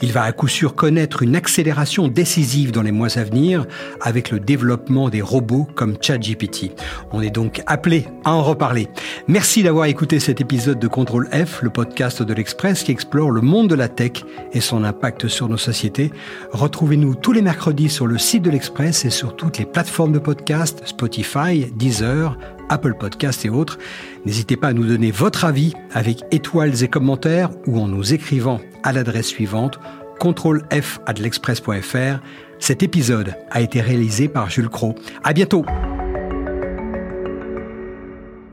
Il 0.00 0.12
va 0.12 0.22
à 0.22 0.32
coup 0.32 0.48
sûr 0.48 0.74
connaître 0.74 1.22
une 1.22 1.34
accélération 1.34 2.08
décisive 2.08 2.70
dans 2.70 2.82
les 2.82 2.92
mois 2.92 3.18
à 3.18 3.24
venir 3.24 3.66
avec 4.00 4.30
le 4.30 4.38
développement 4.38 5.08
des 5.08 5.22
robots 5.22 5.66
comme 5.74 5.96
ChatGPT. 6.00 6.72
On 7.12 7.20
est 7.20 7.30
donc 7.30 7.62
appelé 7.66 8.06
à 8.24 8.32
en 8.32 8.42
reparler. 8.42 8.88
Merci 9.26 9.62
d'avoir 9.62 9.86
écouté 9.86 10.20
cet 10.20 10.40
épisode 10.40 10.78
de 10.78 10.88
Contrôle 10.88 11.28
F, 11.32 11.62
le 11.62 11.70
podcast 11.70 12.22
de 12.22 12.34
l'Express 12.34 12.82
qui 12.84 12.92
explore 12.92 13.30
le 13.30 13.40
monde 13.40 13.68
de 13.68 13.74
la 13.74 13.88
tech 13.88 14.24
et 14.52 14.60
son 14.60 14.84
impact 14.84 15.28
sur 15.28 15.48
nos 15.48 15.56
sociétés. 15.56 16.12
Retrouvez-nous 16.52 17.14
tous 17.14 17.32
les 17.32 17.42
mercredis 17.42 17.88
sur 17.88 18.06
le 18.06 18.18
site 18.18 18.42
de 18.42 18.50
l'Express 18.50 19.04
et 19.04 19.10
sur 19.10 19.36
toutes 19.36 19.58
les 19.58 19.66
plateformes 19.66 20.12
de 20.12 20.18
podcast, 20.18 20.82
Spotify, 20.84 21.66
Deezer, 21.76 22.36
Apple 22.68 22.94
Podcast 22.94 23.44
et 23.44 23.50
autres. 23.50 23.78
N'hésitez 24.24 24.56
pas 24.56 24.68
à 24.68 24.72
nous 24.72 24.86
donner 24.86 25.10
votre 25.10 25.44
avis 25.44 25.74
avec 25.92 26.22
étoiles 26.30 26.82
et 26.82 26.88
commentaires 26.88 27.50
ou 27.66 27.80
en 27.80 27.88
nous 27.88 28.12
écrivant 28.12 28.60
à 28.82 28.92
l'adresse 28.92 29.26
suivante 29.28 29.78
contrôle 30.18 30.64
F 30.72 31.00
à. 31.06 32.20
Cet 32.58 32.82
épisode 32.82 33.34
a 33.50 33.60
été 33.60 33.80
réalisé 33.80 34.28
par 34.28 34.50
Jules 34.50 34.68
Cro. 34.68 34.94
À 35.22 35.32
bientôt! 35.32 35.64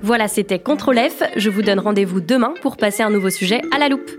Voilà, 0.01 0.27
c'était 0.27 0.59
Contrôle 0.59 0.99
F. 0.99 1.23
Je 1.35 1.49
vous 1.49 1.63
donne 1.63 1.79
rendez-vous 1.79 2.21
demain 2.21 2.53
pour 2.61 2.77
passer 2.77 3.01
un 3.01 3.09
nouveau 3.09 3.31
sujet 3.31 3.61
à 3.75 3.79
la 3.79 3.89
loupe. 3.89 4.11